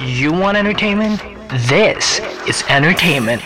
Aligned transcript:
You 0.00 0.32
want 0.32 0.56
entertainment? 0.56 1.22
This 1.70 2.20
is 2.46 2.64
entertainment. 2.68 3.40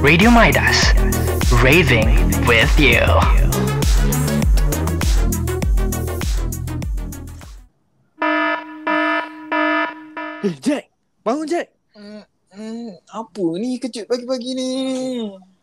Radio 0.00 0.30
Midas, 0.30 0.92
raving 1.60 2.08
with 2.48 2.72
you. 2.80 3.02
Eh, 10.42 10.56
Jack. 10.58 10.90
Bangun, 11.22 11.46
Jack. 11.46 11.70
Hmm, 11.94 12.24
hmm, 12.56 12.98
apa 13.14 13.44
ni 13.60 13.78
kejut 13.78 14.10
pagi-pagi 14.10 14.58
ni? 14.58 14.70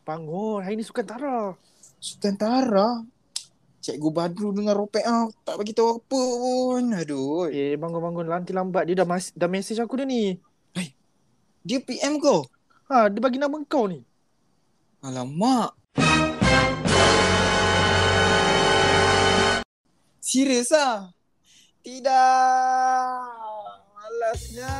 Bangun. 0.06 0.64
Hari 0.64 0.78
ni 0.78 0.86
sukan 0.86 1.04
Tara. 1.04 1.52
Sukan 1.98 2.38
Tara. 2.38 3.04
Cikgu 3.96 4.10
Badru 4.14 4.54
dengan 4.54 4.78
Ropek 4.78 5.06
ah 5.06 5.26
tak 5.42 5.58
bagi 5.58 5.74
tahu 5.74 5.98
apa 5.98 6.22
pun. 6.38 6.84
Aduh. 6.94 7.50
Eh, 7.50 7.74
bangun-bangun. 7.80 8.30
Lanti 8.30 8.54
lambat. 8.54 8.86
Dia 8.86 9.02
dah, 9.02 9.08
mas- 9.10 9.34
dah 9.34 9.50
message 9.50 9.82
aku 9.82 9.98
dah 10.04 10.06
ni. 10.06 10.38
Dia 11.60 11.84
PM 11.84 12.24
kau. 12.24 12.48
Ha, 12.88 13.12
dia 13.12 13.20
bagi 13.20 13.38
nama 13.38 13.54
kau 13.68 13.86
ni. 13.86 14.00
Alamak. 15.04 15.76
Serius 20.24 20.72
ah? 20.72 21.12
Tidak. 21.84 23.22
Malasnya. 23.94 24.78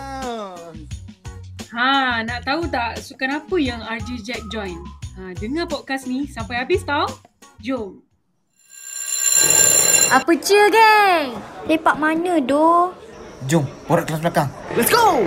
Ha, 1.70 2.24
nak 2.26 2.42
tahu 2.48 2.66
tak 2.72 2.98
sukan 3.04 3.44
apa 3.44 3.56
yang 3.62 3.84
RJ 3.84 4.10
Jack 4.26 4.42
join? 4.50 4.80
Ha, 5.20 5.36
dengar 5.38 5.68
podcast 5.68 6.08
ni 6.08 6.26
sampai 6.26 6.64
habis 6.64 6.82
tau. 6.88 7.06
Jom. 7.60 8.02
Apa 10.10 10.36
cia, 10.36 10.68
geng? 10.68 11.40
Lepak 11.64 11.96
mana, 11.96 12.44
doh? 12.44 12.92
Jom, 13.48 13.64
borak 13.88 14.04
kelas 14.04 14.20
belakang. 14.20 14.52
Let's 14.76 14.92
go! 14.92 15.24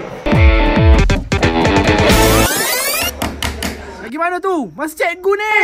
Lagi 4.05 4.17
mana 4.21 4.37
tu? 4.37 4.69
Masih 4.77 4.97
cikgu 5.01 5.33
ni! 5.33 5.61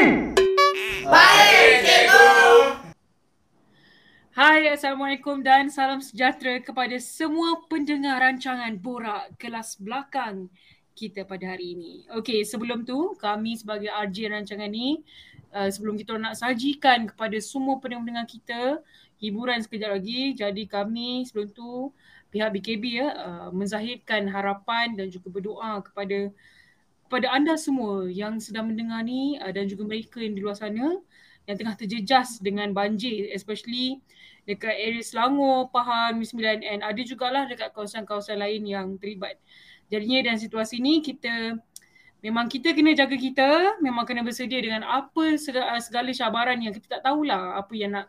Hai, 4.32 4.72
Assalamualaikum 4.72 5.44
dan 5.44 5.68
salam 5.68 6.00
sejahtera 6.00 6.64
kepada 6.64 6.96
semua 6.96 7.68
pendengar 7.68 8.24
rancangan 8.24 8.80
Borak 8.80 9.36
Kelas 9.36 9.76
Belakang 9.76 10.48
kita 10.96 11.28
pada 11.28 11.52
hari 11.52 11.76
ini. 11.76 11.94
Okey, 12.16 12.48
sebelum 12.48 12.88
tu 12.88 13.12
kami 13.20 13.60
sebagai 13.60 13.92
RJ 13.92 14.32
rancangan 14.32 14.72
ni 14.72 15.04
uh, 15.52 15.68
sebelum 15.68 15.96
kita 15.96 16.16
nak 16.16 16.36
sajikan 16.36 17.08
kepada 17.08 17.36
semua 17.38 17.80
pendengar 17.80 18.24
kita 18.24 18.80
hiburan 19.18 19.60
sekejap 19.62 19.98
lagi. 19.98 20.34
Jadi 20.36 20.66
kami 20.66 21.26
sebelum 21.26 21.50
tu 21.52 21.92
pihak 22.28 22.52
BKB 22.52 22.84
ya 23.00 23.08
uh, 23.16 23.48
menzahirkan 23.50 24.28
harapan 24.28 24.92
dan 24.94 25.08
juga 25.08 25.32
berdoa 25.32 25.80
kepada 25.80 26.28
kepada 27.08 27.26
anda 27.32 27.56
semua 27.56 28.04
yang 28.04 28.36
sedang 28.36 28.68
mendengar 28.68 29.00
ni 29.00 29.40
uh, 29.40 29.48
dan 29.48 29.64
juga 29.64 29.88
mereka 29.88 30.20
yang 30.20 30.36
di 30.36 30.44
luar 30.44 30.56
sana 30.56 31.00
yang 31.48 31.56
tengah 31.56 31.72
terjejas 31.80 32.36
dengan 32.44 32.76
banjir 32.76 33.32
especially 33.32 34.04
dekat 34.44 34.76
area 34.76 35.04
Selangor, 35.04 35.68
Pahang, 35.68 36.24
9 36.24 36.64
and 36.64 36.80
ada 36.80 37.00
jugalah 37.04 37.44
dekat 37.44 37.68
kawasan-kawasan 37.76 38.40
lain 38.40 38.64
yang 38.64 38.86
terlibat. 38.96 39.36
Jadinya 39.88 40.32
dalam 40.32 40.40
situasi 40.40 40.80
ni 40.80 41.00
kita 41.00 41.56
memang 42.18 42.50
kita 42.50 42.74
kena 42.74 42.94
jaga 42.94 43.14
kita, 43.14 43.78
memang 43.78 44.02
kena 44.02 44.26
bersedia 44.26 44.58
dengan 44.58 44.82
apa 44.82 45.38
segala, 45.38 45.78
segala 45.78 46.10
cabaran 46.10 46.58
yang 46.58 46.74
kita 46.74 46.98
tak 46.98 47.02
tahulah 47.06 47.58
apa 47.58 47.72
yang 47.78 47.94
nak 47.94 48.06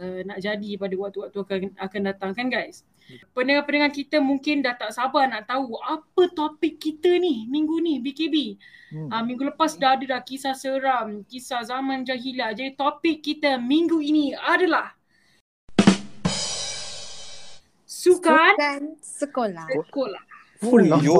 uh, 0.00 0.20
nak 0.24 0.38
jadi 0.40 0.70
pada 0.80 0.94
waktu-waktu 0.96 1.38
akan, 1.38 1.60
akan 1.76 2.00
datang 2.08 2.30
kan 2.32 2.48
guys. 2.48 2.84
Pendengar-pendengar 3.36 3.92
kita 3.92 4.22
mungkin 4.22 4.62
dah 4.64 4.78
tak 4.78 4.94
sabar 4.94 5.28
nak 5.28 5.44
tahu 5.44 5.76
apa 5.84 6.32
topik 6.32 6.80
kita 6.80 7.18
ni 7.20 7.44
minggu 7.50 7.76
ni 7.82 8.00
BKB. 8.00 8.56
Hmm. 8.94 9.08
Uh, 9.10 9.22
minggu 9.26 9.52
lepas 9.52 9.76
dah 9.76 9.98
ada 9.98 10.04
dah 10.16 10.20
kisah 10.24 10.56
seram, 10.56 11.26
kisah 11.28 11.66
zaman 11.66 12.06
jahilah. 12.08 12.56
Jadi 12.56 12.72
topik 12.78 13.20
kita 13.20 13.60
minggu 13.60 14.00
ini 14.00 14.32
adalah 14.32 14.96
sukan 17.84 18.96
sekolah. 19.02 19.66
sekolah. 19.68 20.31
Oh, 20.62 20.78
Yo. 21.02 21.18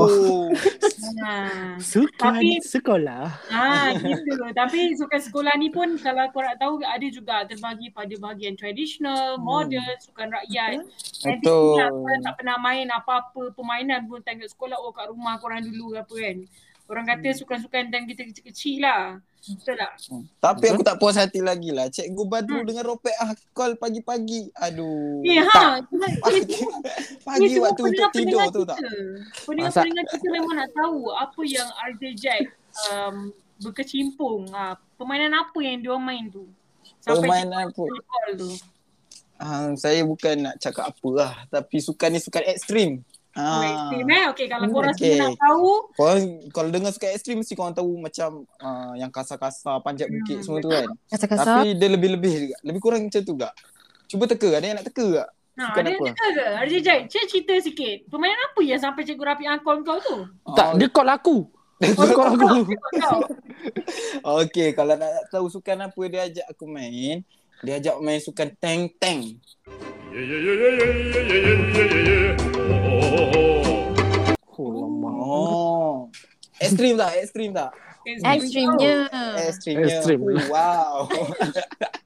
Ha. 1.22 1.74
Sukan 1.82 2.38
Tapi- 2.38 2.62
sekolah. 2.62 3.26
Ha, 3.50 3.90
gitu. 3.98 4.38
Tapi 4.54 4.94
sukan 4.94 5.20
sekolah 5.20 5.54
ni 5.58 5.68
pun 5.68 5.98
kalau 5.98 6.30
korang 6.30 6.54
tahu 6.56 6.78
ada 6.78 7.06
juga 7.10 7.42
terbagi 7.42 7.90
pada 7.90 8.14
bahagian 8.22 8.54
tradisional, 8.54 9.42
modern, 9.42 9.98
sukan 9.98 10.30
rakyat. 10.30 10.86
Nanti 11.26 11.42
Betul. 11.42 11.74
korang 11.74 12.22
tak 12.22 12.34
pernah 12.38 12.56
main 12.62 12.86
apa-apa 12.86 13.50
permainan 13.50 14.06
pun 14.06 14.22
tengok 14.22 14.46
sekolah 14.46 14.78
oh 14.78 14.94
kat 14.94 15.10
rumah 15.10 15.36
korang 15.42 15.66
dulu 15.66 15.94
ke 15.94 15.98
apa 16.06 16.14
kan. 16.14 16.38
Orang 16.92 17.08
kata 17.08 17.32
sukan-sukan 17.32 17.88
time 17.88 18.04
kita 18.04 18.28
kecil-kecil 18.28 18.84
lah. 18.84 19.16
Betul 19.42 19.74
tak? 19.80 19.96
Tapi 20.44 20.64
aku 20.76 20.84
tak 20.84 21.00
puas 21.00 21.16
hati 21.16 21.40
lagi 21.40 21.72
lah. 21.72 21.88
Cikgu 21.88 22.28
Badru 22.28 22.68
dengan 22.68 22.84
Ropek 22.84 23.16
ah 23.16 23.32
call 23.56 23.80
pagi-pagi. 23.80 24.52
Aduh. 24.60 25.24
Eh 25.24 25.40
ha, 25.40 25.80
Pagi, 26.20 26.60
pagi 27.26 27.40
Ni 27.40 27.46
semua 27.56 27.72
waktu 27.72 27.82
untuk 27.96 28.10
tidur 28.12 28.44
tu 28.52 28.62
tak. 28.68 28.76
Pendengar-pendengar 29.48 30.04
kita 30.12 30.26
memang 30.36 30.54
nak 30.60 30.70
tahu 30.76 31.00
apa 31.16 31.40
yang 31.48 31.68
RJ 31.96 32.02
Jack 32.12 32.42
um, 32.92 33.32
berkecimpung. 33.56 34.52
Ha, 34.52 34.76
permainan 35.00 35.32
apa 35.32 35.58
yang 35.64 35.80
dia 35.80 35.96
main 35.96 36.28
tu? 36.28 36.44
Permainan 37.00 37.72
cikgu 37.72 38.04
apa? 38.04 38.36
tu. 38.36 38.50
Ah, 39.42 39.74
saya 39.74 40.04
bukan 40.04 40.44
nak 40.44 40.60
cakap 40.60 40.92
apa 40.92 41.08
lah. 41.08 41.32
Tapi 41.48 41.80
sukan 41.80 42.14
ni 42.14 42.20
sukan 42.20 42.44
ekstrim. 42.52 43.00
Oh, 43.32 43.40
Ah. 43.40 43.64
ekstrim 43.64 44.06
eh. 44.06 44.24
Okay, 44.28 44.46
kalau 44.46 44.66
korang 44.68 44.92
Okay. 44.92 45.16
semua 45.16 45.24
nak 45.24 45.40
tahu, 45.40 45.68
Korang, 45.94 46.20
kalau 46.52 46.68
dengar 46.68 46.90
sukan 46.90 47.10
ekstrim 47.10 47.36
mesti 47.40 47.54
korang 47.54 47.72
tahu 47.72 47.96
macam 47.96 48.30
uh, 48.56 48.92
yang 48.92 49.08
kasar-kasar, 49.08 49.80
panjat 49.80 50.06
bukit 50.06 50.36
Hmm, 50.36 50.44
semua 50.44 50.58
tu 50.58 50.68
kan. 50.68 50.84
Kasar-kasar. 51.08 51.46
Tapi 51.58 51.72
dia 51.72 51.88
lebih-lebih 51.88 52.32
juga. 52.42 52.56
Lebih 52.62 52.80
kurang 52.80 53.00
macam 53.04 53.20
tu 53.20 53.32
tak? 53.34 53.52
Cuba 54.06 54.24
teka. 54.26 54.48
Ada 54.52 54.64
yang 54.66 54.76
nak 54.76 54.86
teka 54.86 55.06
tak? 55.14 55.28
Ha, 55.52 55.62
Sukan 55.66 55.80
ada 55.80 55.88
yang 55.88 55.96
apa? 55.98 56.06
cakap 56.08 56.28
ke? 56.30 56.44
RJ 56.62 56.74
Jack, 56.80 57.00
cik 57.08 57.24
cerita 57.26 57.54
sikit. 57.58 57.96
Permainan 58.06 58.40
apa 58.42 58.60
yang 58.62 58.80
sampai 58.80 59.02
cikgu 59.02 59.24
Rafi 59.26 59.44
angkol 59.46 59.76
kau 59.80 59.96
tu? 59.98 60.16
Tak, 60.52 60.76
dia 60.76 60.88
call 60.88 61.08
aku. 61.08 61.36
Dia 61.82 61.92
call 62.08 62.28
aku. 62.30 62.48
Kau. 62.94 63.20
Okay, 64.38 64.70
kalau 64.70 64.94
nak 64.94 65.08
tahu 65.28 65.48
sukan 65.48 65.82
apa 65.82 66.00
dia 66.06 66.24
ajak 66.24 66.46
aku 66.46 66.64
main, 66.64 67.20
dia 67.58 67.74
ajak 67.76 67.96
main 67.98 68.16
sukan 68.18 68.48
tank-tank. 68.54 69.40
Oh, 70.08 70.20
lama. 71.34 72.51
Oh. 75.22 76.10
Ekstrim 76.62 76.94
tak? 76.98 77.12
Ekstrim 77.18 77.50
tak? 77.54 77.70
Ekstrimnya. 78.02 79.06
Ekstrimnya. 79.38 79.86
Ekstrim. 79.86 80.18
Oh, 80.26 80.46
wow. 80.50 81.06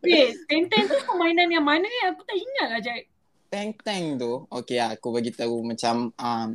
Wait, 0.04 0.36
Tenten 0.44 0.84
tu 0.88 0.96
permainan 1.08 1.48
yang 1.48 1.64
mana 1.64 1.84
ni? 1.84 1.98
Aku 2.12 2.20
tak 2.24 2.36
ingat 2.36 2.68
lah 2.72 2.80
Jack. 2.84 3.08
tank-tank 3.56 4.20
tu, 4.20 4.44
okay 4.50 4.82
aku 4.82 5.14
bagi 5.14 5.30
tahu 5.32 5.62
macam 5.62 6.10
um, 6.12 6.48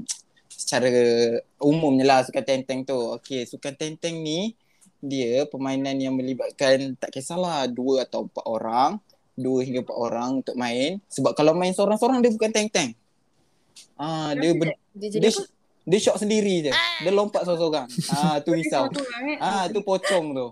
secara 0.51 0.91
umumnya 1.57 2.05
lah 2.05 2.19
sukan 2.21 2.43
tank-tank 2.43 2.85
tu. 2.85 2.99
Okay, 3.17 3.47
sukan 3.47 3.73
tank-tank 3.73 4.15
ni 4.21 4.53
dia 5.01 5.49
permainan 5.49 5.97
yang 5.97 6.13
melibatkan 6.13 6.93
tak 7.01 7.09
kisahlah 7.09 7.65
dua 7.65 8.05
atau 8.05 8.29
empat 8.29 8.45
orang, 8.45 9.01
dua 9.33 9.65
hingga 9.65 9.81
empat 9.81 9.97
orang 9.97 10.29
untuk 10.45 10.53
main. 10.53 11.01
Sebab 11.09 11.33
kalau 11.33 11.57
main 11.57 11.73
seorang-seorang 11.73 12.21
dia 12.21 12.29
bukan 12.29 12.51
tank-tank. 12.53 12.93
Ah, 13.95 14.33
dia 14.33 14.51
ber, 14.57 14.73
Dia 14.97 15.09
dia, 15.21 15.31
dia 15.85 15.99
shot 15.99 16.17
sendiri 16.21 16.69
je. 16.69 16.71
Dia 16.73 17.11
lompat 17.11 17.45
seorang-seorang. 17.45 17.87
Ah, 18.15 18.37
tu 18.41 18.53
risau. 18.53 18.89
Eh. 18.89 19.37
Ah, 19.41 19.65
tu 19.69 19.81
pocong 19.81 20.25
tu. 20.33 20.47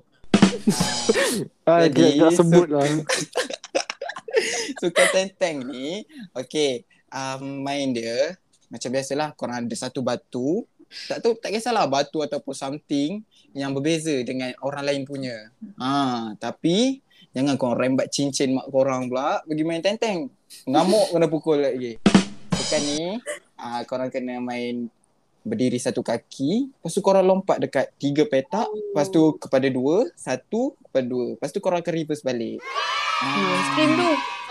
Ah, 1.66 1.86
Jadi, 1.86 2.18
dia 2.18 2.30
tak 2.30 2.42
sebut 2.42 2.68
lah. 2.70 2.86
Sukan 4.82 5.08
tenteng 5.12 5.68
ni, 5.68 6.08
okay, 6.34 6.88
um, 7.12 7.66
main 7.66 7.92
dia 7.92 8.38
macam 8.70 8.90
biasalah 8.94 9.34
korang 9.34 9.66
ada 9.66 9.76
satu 9.76 10.00
batu. 10.06 10.64
Tak 11.10 11.22
tahu 11.22 11.38
tak 11.38 11.54
kisahlah 11.54 11.86
batu 11.86 12.22
ataupun 12.22 12.54
something 12.54 13.22
yang 13.54 13.74
berbeza 13.74 14.14
dengan 14.26 14.54
orang 14.66 14.86
lain 14.86 15.02
punya. 15.06 15.54
Ha, 15.78 16.34
tapi 16.38 17.02
jangan 17.34 17.58
korang 17.62 17.78
rembat 17.78 18.10
cincin 18.10 18.58
mak 18.58 18.70
korang 18.74 19.10
pula 19.10 19.42
pergi 19.46 19.64
main 19.66 19.82
tenteng. 19.86 20.34
Ngamuk 20.66 21.14
kena 21.14 21.28
pukul 21.30 21.62
lagi. 21.62 22.02
Sukan 22.60 22.82
ni, 22.84 23.04
uh, 23.56 23.82
korang 23.88 24.12
kena 24.12 24.44
main 24.44 24.92
berdiri 25.48 25.80
satu 25.80 26.04
kaki, 26.04 26.68
lepas 26.70 26.92
tu 26.92 27.00
korang 27.00 27.24
lompat 27.24 27.58
dekat 27.64 27.96
tiga 27.96 28.28
petak, 28.28 28.68
lepas 28.68 29.08
tu 29.08 29.40
kepada 29.40 29.72
dua, 29.72 30.12
satu 30.20 30.76
kepada 30.84 31.06
dua. 31.08 31.26
Lepas 31.40 31.50
tu 31.56 31.64
korang 31.64 31.80
akan 31.80 31.94
reverse 31.96 32.22
balik. 32.22 32.60
Hmm, 33.24 33.50
Ekstrim 33.56 33.90
tu. 33.96 34.10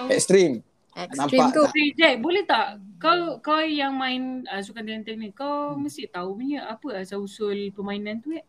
Ekstrim. 0.08 0.52
Ekstrim 0.98 1.38
Nampak 1.38 1.48
tu. 1.54 1.62
tak? 1.62 1.72
Hey 1.76 1.88
Jack, 1.94 2.14
boleh 2.18 2.42
tak 2.48 2.66
kau 2.98 3.38
kau 3.38 3.60
yang 3.62 3.94
main 3.94 4.42
uh, 4.48 4.58
sukan 4.64 4.82
tenten 4.82 5.20
ni, 5.20 5.30
kau 5.30 5.76
mesti 5.76 6.08
tahu 6.10 6.40
punya 6.40 6.66
apa 6.66 7.04
asal 7.04 7.22
usul 7.22 7.70
permainan 7.70 8.18
tu 8.18 8.34
eh? 8.34 8.42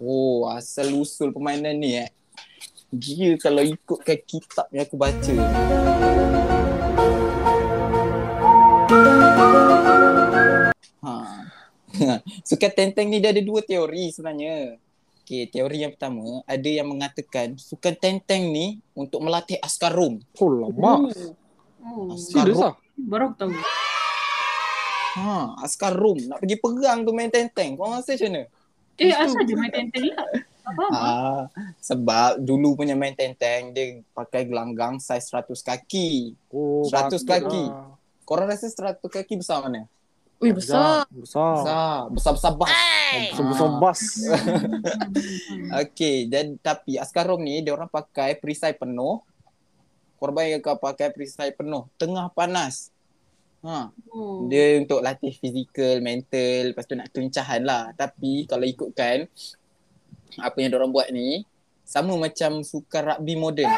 Oh, 0.00 0.48
asal 0.48 0.90
usul 0.96 1.30
permainan 1.30 1.76
ni 1.76 2.00
eh. 2.00 2.10
Dia 2.90 3.38
kalau 3.38 3.62
ikutkan 3.62 4.18
kitab 4.26 4.66
yang 4.74 4.82
aku 4.88 4.96
baca. 4.98 5.34
Sukan 12.48 12.70
tenteng 12.72 13.10
ni 13.10 13.18
dia 13.18 13.34
ada 13.34 13.42
dua 13.42 13.60
teori 13.60 14.10
sebenarnya. 14.10 14.78
Okay, 15.22 15.46
teori 15.46 15.86
yang 15.86 15.94
pertama, 15.94 16.42
ada 16.42 16.66
yang 16.66 16.90
mengatakan 16.90 17.54
sukan 17.54 17.94
tenteng 17.94 18.50
ni 18.50 18.82
untuk 18.98 19.22
melatih 19.22 19.62
askar 19.62 19.94
Rom. 19.94 20.18
Oh 20.42 20.50
lama. 20.50 21.06
Oh, 21.80 22.10
Askar 22.18 22.50
Serius 22.50 22.58
Rom. 22.58 22.66
lah. 22.66 22.74
baru 22.98 23.24
aku 23.30 23.36
tahu. 23.38 23.50
Ha, 25.10 25.54
askar 25.62 25.94
Rom 25.94 26.18
nak 26.26 26.42
pergi 26.42 26.56
perang 26.58 27.06
tu 27.06 27.14
main 27.14 27.30
tenteng. 27.30 27.78
Kau 27.78 27.94
rasa 27.94 28.14
macam 28.14 28.26
mana? 28.26 28.42
Eh, 28.98 29.14
asal 29.14 29.42
dia 29.46 29.54
main 29.54 29.70
tenteng 29.70 30.04
lah? 30.10 30.26
Apa? 30.60 30.84
Ah, 30.92 31.42
sebab 31.78 32.42
dulu 32.42 32.74
punya 32.74 32.98
main 32.98 33.14
tenteng 33.14 33.70
dia 33.70 34.02
pakai 34.10 34.46
gelanggang 34.46 34.98
saiz 34.98 35.30
100 35.30 35.62
kaki. 35.62 36.34
Oh, 36.50 36.86
100 36.86 36.90
patut 36.90 37.22
kaki. 37.22 37.64
lah. 37.70 37.94
Korang 38.26 38.46
rasa 38.50 38.66
100 38.66 38.98
kaki 38.98 39.34
besar 39.38 39.62
mana? 39.62 39.86
Ui, 40.40 40.56
besar. 40.56 41.04
Besar. 41.12 41.52
Besar. 41.60 41.96
Besar-besar 42.08 42.52
bas. 42.56 42.72
Besar-besar 43.28 43.68
bas. 43.76 44.00
Okey, 45.84 46.16
dan 46.26 46.56
tapi 46.56 46.96
askar 46.96 47.28
Rom 47.28 47.44
ni 47.44 47.60
dia 47.60 47.76
orang 47.76 47.88
pakai 47.88 48.40
perisai 48.40 48.72
penuh. 48.72 49.20
Korban 50.16 50.48
yang 50.48 50.60
kau 50.60 50.76
pakai 50.76 51.12
perisai 51.12 51.52
penuh 51.52 51.88
tengah 51.96 52.32
panas. 52.32 52.88
Ha, 53.60 53.92
Oh. 54.08 54.48
dia 54.48 54.80
untuk 54.80 55.04
latih 55.04 55.36
fizikal, 55.36 56.00
mental, 56.00 56.72
lepas 56.72 56.88
tu 56.88 56.96
nak 56.96 57.12
kelincahan 57.12 57.60
lah. 57.60 57.92
Tapi 57.92 58.48
kalau 58.48 58.64
ikutkan 58.64 59.28
apa 60.40 60.56
yang 60.56 60.72
orang 60.72 60.88
buat 60.88 61.12
ni 61.12 61.44
sama 61.84 62.16
macam 62.16 62.64
sukan 62.64 63.02
rugby 63.12 63.36
moden. 63.36 63.68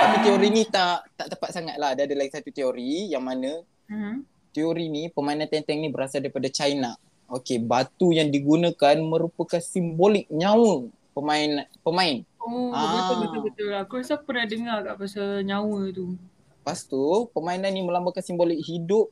Tapi 0.00 0.16
teori 0.22 0.48
ni 0.48 0.62
tak 0.64 1.10
tak 1.18 1.26
tepat 1.28 1.50
sangat 1.50 1.74
lah. 1.74 1.98
Dia 1.98 2.06
ada 2.06 2.14
lagi 2.14 2.30
satu 2.30 2.50
teori 2.50 3.10
yang 3.10 3.26
mana 3.26 3.66
Hmm. 3.90 4.22
Teori 4.50 4.86
ni 4.86 5.08
permainan 5.08 5.46
tenteng 5.46 5.78
ni 5.78 5.88
berasal 5.88 6.20
daripada 6.20 6.46
China. 6.46 6.94
Okey, 7.26 7.58
batu 7.58 8.10
yang 8.10 8.28
digunakan 8.28 8.98
merupakan 8.98 9.58
simbolik 9.58 10.26
nyawa 10.28 10.84
pemain 11.10 11.50
pemain. 11.80 12.26
Oh, 12.40 12.72
Ah. 12.72 12.90
betul 12.90 13.16
betul 13.20 13.40
betul. 13.46 13.70
Aku 13.76 13.92
rasa 13.96 14.16
aku 14.16 14.24
pernah 14.26 14.44
dengar 14.44 14.82
kat 14.82 14.94
pasal 14.96 15.42
nyawa 15.42 15.90
tu. 15.90 16.18
Lepas 16.60 16.84
tu 16.84 16.98
permainan 17.30 17.70
ni 17.70 17.80
melambangkan 17.80 18.20
simbolik 18.20 18.58
hidup. 18.60 19.08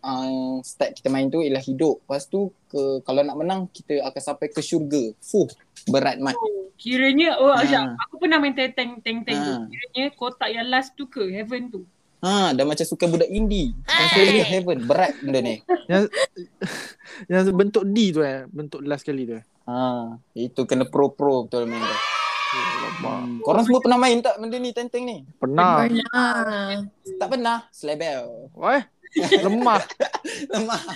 Uh, 0.00 0.64
start 0.64 0.96
kita 0.96 1.08
main 1.08 1.28
tu 1.28 1.40
ialah 1.40 1.60
hidup. 1.60 2.00
Lepas 2.00 2.24
tu 2.24 2.48
ke, 2.66 2.80
kalau 3.02 3.20
nak 3.20 3.36
menang 3.36 3.60
kita 3.68 4.00
akan 4.02 4.22
sampai 4.22 4.48
ke 4.48 4.60
syurga. 4.60 5.12
Fuh, 5.20 5.44
berat 5.86 6.16
mat. 6.16 6.32
Oh, 6.34 6.72
kiranya 6.74 7.36
oh 7.36 7.52
Ah. 7.52 7.60
ha. 7.60 7.96
aku 8.00 8.16
pernah 8.16 8.40
main 8.40 8.52
tenteng 8.52 8.96
tenteng 8.98 9.36
tu. 9.36 9.52
Ah. 9.54 9.64
Kiranya 9.64 10.04
kotak 10.12 10.48
yang 10.48 10.68
last 10.68 10.92
tu 10.94 11.04
ke 11.04 11.28
heaven 11.28 11.68
tu. 11.68 11.84
Ha, 12.20 12.52
dah 12.52 12.64
macam 12.68 12.84
suka 12.84 13.08
budak 13.08 13.32
indie. 13.32 13.72
Consolidate 13.84 14.48
heaven. 14.48 14.78
Berat 14.84 15.16
benda 15.24 15.40
ni. 15.40 15.56
Yang 15.88 16.12
yang 17.32 17.48
bentuk 17.56 17.84
D 17.88 18.12
tu 18.12 18.20
eh, 18.20 18.44
bentuk 18.48 18.84
last 18.84 19.08
kali 19.08 19.24
tu. 19.24 19.40
eh. 19.40 19.44
Ha, 19.64 20.14
itu 20.36 20.68
kena 20.68 20.84
pro-pro 20.84 21.48
betul 21.48 21.64
main 21.64 21.80
tu. 21.80 21.96
Oh. 23.00 23.16
Hmm. 23.24 23.38
Korang 23.40 23.64
semua 23.64 23.80
pernah 23.80 23.96
main 23.96 24.18
tak 24.20 24.36
benda 24.36 24.58
ni 24.58 24.74
tenteng 24.74 25.06
ni? 25.06 25.22
Pernah. 25.38 25.86
Pernah. 25.86 26.84
Tak 27.16 27.28
pernah. 27.30 27.58
Selebel. 27.70 28.50
Wah. 28.52 28.82
Lemah. 29.16 29.82
Lemah. 30.54 30.80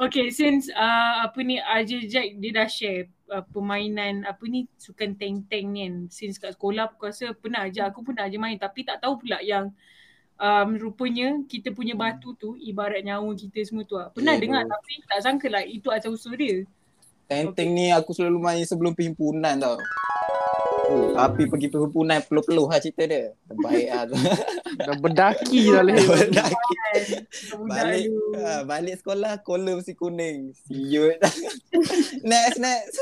Okay, 0.00 0.32
since 0.32 0.72
uh, 0.72 1.28
apa 1.28 1.44
ni 1.44 1.60
RJ 1.60 2.08
Jack 2.08 2.28
dia 2.40 2.56
dah 2.56 2.64
share 2.64 3.12
uh, 3.28 3.44
permainan 3.44 4.24
apa 4.24 4.40
ni 4.48 4.64
sukan 4.80 5.12
teng-teng 5.12 5.76
ni 5.76 5.84
kan. 5.84 5.94
Since 6.08 6.40
kat 6.40 6.56
sekolah 6.56 6.88
aku 6.88 7.04
rasa 7.12 7.36
pernah 7.36 7.68
je 7.68 7.84
aku 7.84 8.00
pernah 8.00 8.24
je 8.24 8.40
main 8.40 8.56
tapi 8.56 8.80
tak 8.80 9.04
tahu 9.04 9.20
pula 9.20 9.44
yang 9.44 9.68
um, 10.40 10.68
rupanya 10.80 11.44
kita 11.44 11.76
punya 11.76 11.92
batu 11.92 12.32
tu 12.32 12.56
ibarat 12.56 13.04
nyawa 13.04 13.28
kita 13.36 13.60
semua 13.60 13.84
tu 13.84 14.00
lah. 14.00 14.08
Pernah 14.08 14.40
Ya, 14.40 14.40
dengar 14.40 14.62
tu. 14.64 14.72
tapi 14.72 14.92
tak 15.04 15.20
sangka 15.20 15.48
lah 15.52 15.62
itu 15.68 15.88
asal 15.92 16.16
usul 16.16 16.32
dia. 16.40 16.64
Tenteng 17.28 17.68
ni 17.76 17.92
aku 17.92 18.16
selalu 18.16 18.40
main 18.40 18.64
sebelum 18.64 18.96
perhimpunan 18.96 19.60
tau. 19.60 19.76
Oh, 20.90 21.14
tapi 21.14 21.46
pergi 21.46 21.70
perhimpunan 21.70 22.18
peluh-peluh 22.26 22.66
lah 22.66 22.82
cerita 22.82 23.06
dia. 23.06 23.30
Terbaik 23.46 23.88
lah. 23.94 24.04
Dah 24.90 24.96
berdaki 24.98 25.70
dah 25.70 25.86
leher. 25.86 26.02
Berdaki. 26.02 26.74
Balik, 27.62 28.04
ah, 28.42 28.62
balik 28.66 28.94
sekolah 28.98 29.38
kola 29.46 29.78
mesti 29.78 29.94
kuning. 29.94 30.50
Siut. 30.66 31.14
next, 32.30 32.58
next. 32.58 32.96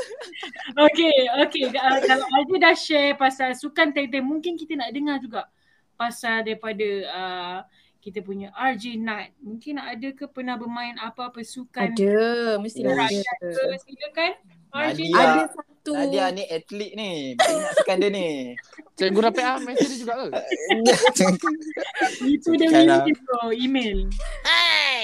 Okay, 0.77 1.17
okay. 1.41 1.65
Uh, 1.73 1.99
kalau 2.05 2.25
Aldi 2.37 2.61
dah 2.61 2.75
share 2.77 3.17
pasal 3.17 3.57
sukan 3.57 3.89
teng-teng, 3.89 4.21
mungkin 4.21 4.53
kita 4.53 4.77
nak 4.77 4.93
dengar 4.93 5.17
juga 5.17 5.49
pasal 5.97 6.45
daripada 6.45 6.89
uh, 7.09 7.57
kita 8.03 8.21
punya 8.21 8.53
RJ 8.53 9.01
Nat. 9.01 9.33
Mungkin 9.41 9.81
ada 9.81 10.09
ke 10.13 10.29
pernah 10.29 10.61
bermain 10.61 10.93
apa-apa 11.01 11.41
sukan 11.41 11.95
Ada, 11.97 12.59
mestilah 12.61 12.93
ada. 12.93 13.23
Silakan. 13.81 14.58
Nadia. 14.69 15.15
Ada 15.15 15.43
satu. 15.49 15.91
Nadia 15.95 16.25
ni 16.29 16.43
atlet 16.43 16.91
ni. 16.93 17.11
Sukan 17.75 17.97
dia 17.97 18.09
ni. 18.09 18.27
Cikgu 18.99 19.19
Rafiq 19.21 19.41
ah 19.41 19.57
mesej 19.57 19.87
dia 19.87 19.97
juga 19.97 20.13
ke? 20.19 20.27
Itu 22.29 22.51
dia 22.53 22.67
Bukan 22.67 22.83
lah. 22.83 22.99
email 23.01 23.15
bro, 23.17 23.41
email. 23.49 23.97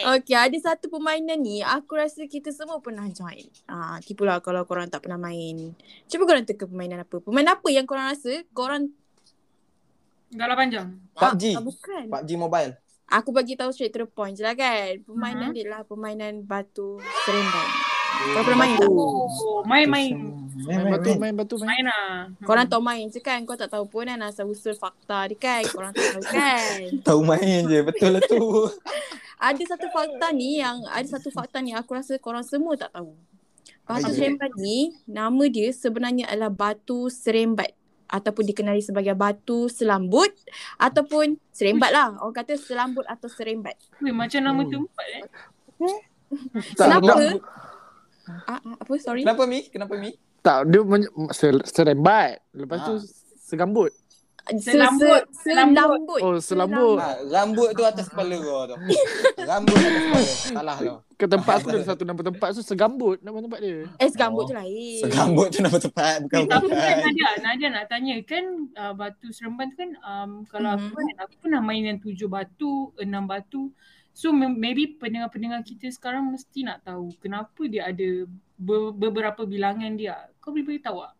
Okay, 0.05 0.35
ada 0.35 0.57
satu 0.59 0.85
permainan 0.87 1.39
ni 1.39 1.63
aku 1.63 1.95
rasa 1.95 2.27
kita 2.27 2.51
semua 2.51 2.77
pernah 2.77 3.07
join. 3.07 3.47
Ah, 3.65 3.97
tipulah 3.99 4.37
kalau 4.37 4.61
korang 4.63 4.85
tak 4.85 5.01
pernah 5.01 5.17
main. 5.17 5.73
Cuba 6.05 6.27
korang 6.27 6.43
teka 6.43 6.67
permainan 6.67 7.01
apa. 7.01 7.17
Permainan 7.17 7.55
apa 7.55 7.67
yang 7.69 7.87
korang 7.87 8.11
rasa 8.11 8.43
korang 8.51 8.91
Galah 10.27 10.53
panjang. 10.53 10.91
PUBG. 11.15 11.43
Ah, 11.55 11.63
bukan. 11.63 12.03
PUBG 12.11 12.29
Mobile. 12.35 12.71
Aku 13.07 13.29
bagi 13.31 13.55
tahu 13.55 13.71
straight 13.71 13.93
to 13.93 14.03
the 14.03 14.09
point 14.09 14.35
je 14.35 14.43
lah 14.43 14.53
kan. 14.53 14.99
Permainan 14.99 15.49
Mhm. 15.49 15.55
dia 15.55 15.65
lah 15.69 15.81
permainan 15.81 16.43
batu 16.43 16.99
seremban. 17.23 17.94
Korang 18.15 18.45
pernah 18.47 18.59
main 18.59 18.75
tak? 18.79 18.89
Oh, 18.89 19.61
main-main. 19.67 20.11
Main 20.55 20.81
batu, 20.87 21.11
main 21.19 21.33
batu, 21.35 21.55
main. 21.59 21.67
Main 21.67 21.83
lah. 21.85 22.09
Korang 22.41 22.67
tahu 22.67 22.81
main 22.81 23.05
je 23.11 23.19
kan. 23.19 23.43
Kau 23.43 23.59
tak 23.59 23.69
tahu 23.69 23.85
pun 23.85 24.07
kan 24.07 24.19
asal 24.23 24.47
usul 24.47 24.73
fakta 24.73 25.27
dia 25.27 25.37
kan. 25.37 25.61
Korang 25.67 25.91
tak 25.91 26.05
tahu 26.15 26.25
kan. 26.31 26.79
Tahu 27.07 27.19
main 27.21 27.59
je. 27.67 27.79
Betul 27.83 28.17
lah 28.17 28.23
tu. 28.25 28.71
ada 29.51 29.63
satu 29.67 29.87
fakta 29.91 30.31
ni 30.31 30.63
yang 30.63 30.79
ada 30.89 31.05
satu 31.05 31.29
fakta 31.29 31.59
ni 31.59 31.75
aku 31.75 31.91
rasa 31.93 32.15
korang 32.17 32.45
semua 32.45 32.79
tak 32.79 32.95
tahu. 32.95 33.13
Batu 33.85 34.09
Apa? 34.09 34.15
seremban 34.17 34.51
ni 34.57 34.97
nama 35.05 35.43
dia 35.45 35.69
sebenarnya 35.69 36.25
adalah 36.25 36.49
batu 36.49 37.05
serembat 37.11 37.69
ataupun 38.09 38.43
dikenali 38.49 38.81
sebagai 38.81 39.13
batu 39.13 39.69
selambut 39.69 40.33
ataupun 40.81 41.37
serembat 41.53 41.91
lah. 41.93 42.17
Orang 42.17 42.33
kata 42.33 42.57
selambut 42.57 43.05
atau 43.05 43.29
serembat. 43.29 43.77
Weh, 44.01 44.15
macam 44.15 44.41
nama 44.41 44.61
tempat 44.65 45.05
eh. 45.21 45.23
Tak, 46.73 46.87
Kenapa? 46.89 47.13
tak, 47.13 47.37
Ah, 48.27 48.57
ah, 48.57 48.75
apa 48.75 48.91
sorry? 48.97 49.21
Kenapa 49.21 49.43
Mi? 49.45 49.59
Kenapa 49.65 49.93
Mi? 49.95 50.11
tak 50.39 50.69
dia 50.69 50.81
men- 50.81 51.09
ser- 51.31 51.65
serembat. 51.65 52.37
Lepas 52.51 52.77
tu 52.83 52.93
Ah. 52.95 53.01
segambut. 53.39 53.89
Se- 54.47 54.77
Selambut, 54.77 55.25
se- 55.33 55.41
Selambut. 55.43 56.21
Oh, 56.21 56.37
selambut. 56.37 57.01
Ha, 57.01 57.17
rambut 57.25 57.73
tu 57.73 57.81
atas 57.81 58.05
kepala 58.05 58.37
kau 58.37 58.69
tu. 58.69 58.75
Rambut 59.41 59.73
atas 59.73 59.97
kepala. 60.05 60.21
Salah 60.53 60.75
tu. 60.77 60.93
Ke 61.15 61.25
tempat 61.25 61.53
aku 61.57 61.67
ada 61.67 61.81
satu 61.83 62.05
nama 62.05 62.21
tempat 62.21 62.53
tu 62.53 62.61
segambut 62.61 63.17
nama 63.19 63.41
tempat 63.41 63.57
dia. 63.57 63.89
Eh, 63.97 64.05
segambut 64.05 64.45
Oh. 64.45 64.47
tu 64.47 64.53
lain. 64.53 65.01
Segambut 65.01 65.49
tu 65.49 65.59
nama 65.59 65.77
tepat. 65.79 66.15
Bukan 66.21 66.37
Eh, 66.37 66.45
tapi 66.45 66.65
kan 66.67 66.77
bukan. 66.77 66.93
Nadia, 67.01 67.29
Nadia 67.41 67.67
nak 67.71 67.85
tanya 67.87 68.15
kan 68.21 68.43
uh, 68.71 68.93
batu 68.93 69.27
seremban 69.29 69.65
tu 69.67 69.77
kan 69.79 69.91
um, 69.99 70.29
kalau 70.45 70.69
Mhm. 70.69 70.77
aku 70.77 70.93
kan 70.93 71.07
aku 71.19 71.33
pernah 71.41 71.61
main 71.63 71.81
yang 71.83 71.97
tujuh 71.97 72.29
batu, 72.29 72.73
enam 72.97 73.25
batu. 73.25 73.73
So 74.15 74.31
m- 74.31 74.55
maybe 74.55 74.95
pendengar-pendengar 74.95 75.59
kita 75.61 75.91
sekarang 75.91 76.31
mesti 76.31 76.63
nak 76.63 76.81
tahu 76.81 77.11
kenapa 77.19 77.67
dia 77.67 77.83
ada 77.85 78.23
be- 78.55 78.95
beberapa 78.95 79.43
bilangan 79.43 79.91
dia. 79.93 80.15
Kau 80.39 80.49
boleh 80.49 80.63
beritahu 80.65 81.03
tak? 81.03 81.13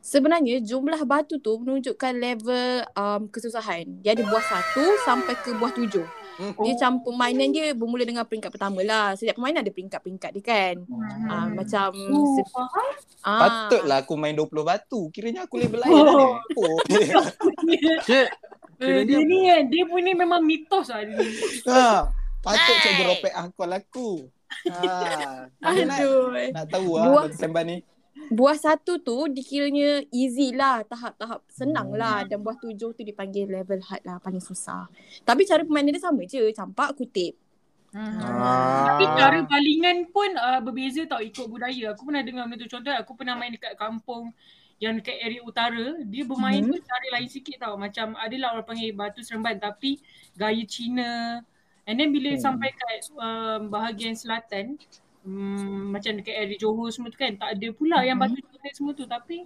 Sebenarnya 0.00 0.60
jumlah 0.60 1.00
batu 1.02 1.36
tu 1.36 1.56
menunjukkan 1.56 2.12
level 2.14 2.66
um, 2.92 3.22
kesusahan. 3.26 3.84
Dia 4.00 4.12
ada 4.12 4.20
buah 4.22 4.40
satu 4.42 4.84
sampai 5.00 5.32
ke 5.34 5.52
buah 5.54 5.72
tujuh. 5.72 6.04
Dia 6.34 6.72
macam 6.74 6.92
permainan 7.00 7.48
dia 7.48 7.72
bermula 7.72 8.02
dengan 8.02 8.20
peringkat 8.22 8.50
pertama 8.50 8.80
lah. 8.80 9.14
Setiap 9.14 9.38
permainan 9.38 9.60
ada 9.60 9.70
peringkat-peringkat 9.70 10.30
dia 10.34 10.42
kan. 10.42 10.74
Hmm. 10.82 11.28
Ah, 11.30 11.46
macam 11.46 11.88
Oh, 12.10 12.34
se- 12.34 12.48
faham? 12.50 12.88
ah, 13.22 13.40
Patutlah 13.40 13.98
aku 14.00 14.12
main 14.14 14.34
20 14.34 14.44
batu. 14.60 15.08
Kiranya 15.08 15.44
aku 15.44 15.56
level 15.56 15.78
lain 15.78 15.92
lah 15.94 16.12
ni. 16.12 16.28
Oh. 16.58 16.78
Cik, 18.02 18.28
Eh, 18.76 19.02
dia 19.02 19.20
ni 19.20 19.38
kan, 19.44 19.62
dia 19.66 19.84
pun 19.84 19.98
ni 19.98 20.12
memang 20.12 20.40
mitos 20.40 20.88
lah 20.88 21.00
dia 21.00 21.14
ni. 21.14 21.28
ha, 21.66 22.08
patut 22.44 22.76
cikgu 22.78 23.02
ropek 23.06 23.32
angkol 23.32 23.70
aku. 23.70 24.10
Ha, 24.64 25.50
nak, 25.58 25.74
Aduh. 25.74 26.30
nak 26.50 26.66
tahu 26.68 26.90
lah 26.92 27.04
Buah- 27.04 27.26
batu 27.26 27.36
semban 27.36 27.64
ni. 27.64 27.78
Buah 28.24 28.54
satu 28.54 28.96
tu 28.98 29.26
dikiranya 29.26 30.06
easy 30.08 30.54
lah. 30.54 30.80
Tahap-tahap 30.82 31.42
senang 31.50 31.90
Hmm. 31.90 31.98
lah. 31.98 32.18
Dan 32.22 32.40
buah 32.40 32.56
tujuh 32.56 32.94
tu 32.94 33.02
dipanggil 33.02 33.44
level 33.44 33.82
hard 33.82 34.00
lah. 34.00 34.16
Paling 34.16 34.40
susah. 34.40 34.86
Tapi 35.22 35.42
cara 35.42 35.60
permainan 35.60 35.92
dia 35.92 36.00
sama 36.00 36.22
je. 36.22 36.40
Campak 36.50 36.94
kutip. 36.94 37.34
Hmm. 37.90 38.14
Ah. 38.16 38.94
Tapi 38.94 39.04
cara 39.12 39.38
balingan 39.42 40.08
pun 40.08 40.30
uh, 40.32 40.58
berbeza 40.58 41.04
tau 41.04 41.20
ikut 41.20 41.46
budaya. 41.46 41.92
Aku 41.92 42.06
pernah 42.06 42.22
dengar 42.22 42.46
benda 42.46 42.58
tu. 42.60 42.70
Contoh 42.70 42.90
aku 42.90 43.12
pernah 43.12 43.34
main 43.34 43.50
dekat 43.50 43.74
kampung 43.74 44.30
yang 44.78 44.98
dekat 44.98 45.16
area 45.18 45.40
utara. 45.40 46.02
Dia 46.02 46.22
bermain 46.22 46.60
Mhm. 46.60 46.70
tu 46.70 46.78
cara 46.80 47.06
lain 47.14 47.28
sikit 47.28 47.56
tau. 47.58 47.74
Macam 47.74 48.14
adalah 48.16 48.52
orang 48.52 48.66
panggil 48.66 48.90
batu 48.90 49.20
seremban 49.20 49.56
tapi 49.56 49.98
gaya 50.32 50.64
Cina. 50.64 51.40
And 51.84 51.96
then 51.96 52.10
bila 52.10 52.32
Hmm. 52.32 52.40
sampai 52.40 52.72
kat 52.72 53.12
um, 53.12 53.68
bahagian 53.68 54.14
selatan, 54.14 54.80
um, 55.22 55.90
macam 55.90 56.16
dekat 56.16 56.32
area 56.34 56.56
Johor 56.56 56.88
semua 56.88 57.08
tu 57.08 57.16
kan 57.16 57.32
tak 57.34 57.54
ada 57.54 57.68
pula 57.70 58.00
yang 58.00 58.16
batu 58.16 58.34
night 58.34 58.72
semua 58.72 58.92
tu 58.92 59.04
tapi 59.04 59.44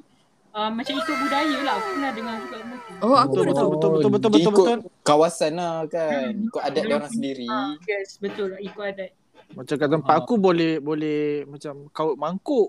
uh, 0.50 0.70
macam 0.70 0.94
ikut 0.97 1.16
budaya 1.18 1.58
lah 1.61 1.75
aku 1.76 1.88
pernah 1.92 2.12
dengar 2.14 2.37
juga. 2.40 2.56
Oh, 3.02 3.14
aku 3.14 3.32
Betul, 3.35 3.44
betul, 3.44 3.66
betul, 3.68 3.90
betul, 3.90 4.11
betul, 4.11 4.30
ikut 4.40 4.54
betul. 4.54 4.78
kawasan 5.02 5.52
lah 5.58 5.82
kan. 5.87 6.30
Hmm. 6.30 6.47
Ikut 6.47 6.62
adat 6.62 6.82
dia 6.82 6.94
orang 6.94 7.11
sendiri. 7.11 7.47
Ah, 7.47 7.75
yes, 7.85 8.08
betul 8.18 8.54
ikut 8.58 8.85
adat. 8.87 9.11
Macam 9.49 9.75
kat 9.75 9.88
tempat 9.88 10.14
aku 10.14 10.35
boleh 10.37 10.76
boleh 10.78 11.42
macam 11.42 11.88
kaut 11.90 12.14
mangkuk. 12.14 12.68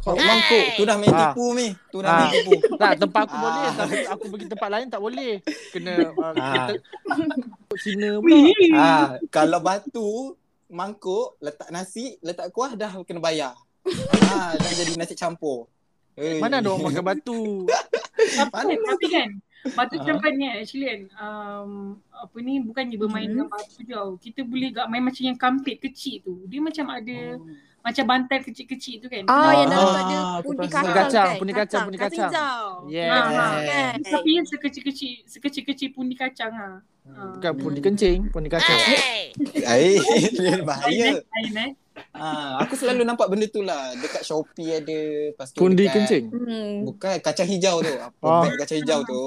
Kau 0.00 0.16
mangkuk. 0.16 0.64
Tu 0.74 0.82
dah 0.82 0.96
main 0.96 1.10
Ah. 1.10 1.20
tipu 1.28 1.44
ni. 1.52 1.68
Tu 1.90 1.98
dah 1.98 2.08
Ah. 2.08 2.16
main 2.18 2.30
tipu. 2.32 2.52
Tak, 2.80 2.92
tempat 2.98 3.22
aku 3.22 3.34
Ah. 3.34 3.40
boleh 3.42 3.68
tapi 3.76 3.96
aku 4.06 4.24
pergi 4.28 4.46
tempat 4.48 4.68
lain 4.70 4.86
tak 4.88 5.00
boleh. 5.00 5.32
Kena 5.70 5.92
uh, 6.10 6.32
Ah. 6.40 6.66
kita 6.72 6.74
Cina 7.76 8.08
pula. 8.16 8.36
Ah, 8.74 9.04
kalau 9.28 9.58
batu 9.60 10.08
mangkuk 10.66 11.36
letak 11.38 11.68
nasi, 11.68 12.16
letak 12.20 12.48
kuah 12.50 12.72
dah 12.72 12.92
kena 13.02 13.20
bayar. 13.20 13.52
ah, 14.26 14.52
dah 14.52 14.72
jadi 14.74 14.94
nasi 14.94 15.12
campur. 15.14 15.68
Eh. 16.14 16.36
Mana 16.36 16.58
ada 16.58 16.68
orang 16.68 16.84
makan 16.86 17.04
batu? 17.06 17.64
Tapi, 18.20 18.76
tapi 18.76 19.06
kan 19.06 19.28
batu 19.72 19.96
Ah. 19.96 20.02
campan 20.02 20.32
ni 20.34 20.46
actually 20.48 20.86
kan 20.86 21.00
um, 21.18 21.70
apa 22.10 22.36
ni 22.38 22.58
bukannya 22.58 22.96
bermain 22.96 23.24
Hmm. 23.26 23.36
dengan 23.36 23.48
batu 23.48 23.80
tau. 23.82 24.08
Kita 24.16 24.40
boleh 24.42 24.68
gak 24.70 24.88
main 24.88 25.00
macam 25.02 25.22
yang 25.22 25.36
kampit 25.36 25.76
kecil 25.78 26.20
tu. 26.22 26.34
Dia 26.46 26.60
macam 26.60 26.88
ada 26.88 27.36
macam 27.80 28.04
bantal 28.06 28.38
kecil-kecil 28.40 28.94
tu 28.98 29.06
kan. 29.06 29.24
Ah, 29.24 29.52
yang 29.54 29.68
dalam 29.68 29.80
Ah, 29.82 29.88
tu 29.88 29.96
ada 29.96 30.18
pundi 30.42 30.58
perasan. 30.62 30.82
kacang, 30.82 30.94
Kacang, 30.94 31.26
kan? 31.26 31.38
pundi 31.38 31.52
kacang, 31.52 31.80
pundi 31.82 31.98
kacang. 31.98 32.30
hijau. 32.30 32.64
Yes. 32.86 33.08
Ah, 33.10 33.58
Kan? 33.60 33.94
Tapi 34.02 34.28
yang 34.30 34.46
sekecil-kecil 34.46 35.12
sekecil-kecil 35.24 35.88
pundi 35.90 36.14
kacang 36.14 36.52
ah. 36.52 36.76
Ah. 37.06 37.32
Bukan 37.32 37.52
pundi 37.56 37.80
kencing, 37.80 38.28
pundi 38.28 38.46
kacang. 38.46 38.76
Eh, 38.76 39.96
dia 40.36 40.60
bahaya. 40.60 41.18
Lain 41.18 41.56
eh. 41.58 41.70
Ah, 42.12 42.60
aku 42.60 42.74
selalu 42.74 43.02
nampak 43.02 43.26
benda 43.26 43.44
tu 43.46 43.60
lah. 43.60 43.92
Dekat 43.94 44.22
Shopee 44.22 44.74
ada. 44.74 44.98
Lepas 45.30 45.50
tu 45.50 45.58
Pundi 45.58 45.84
dekat, 45.84 45.94
kencing. 45.98 46.24
Hmm. 46.28 46.74
Bukan 46.86 47.16
kacang 47.18 47.44
hijau 47.46 47.80
tu. 47.80 47.92
Apa 47.92 48.22
Ah. 48.22 48.40
beg 48.42 48.56
kacang 48.58 48.78
hijau 48.78 49.00
tu. 49.02 49.22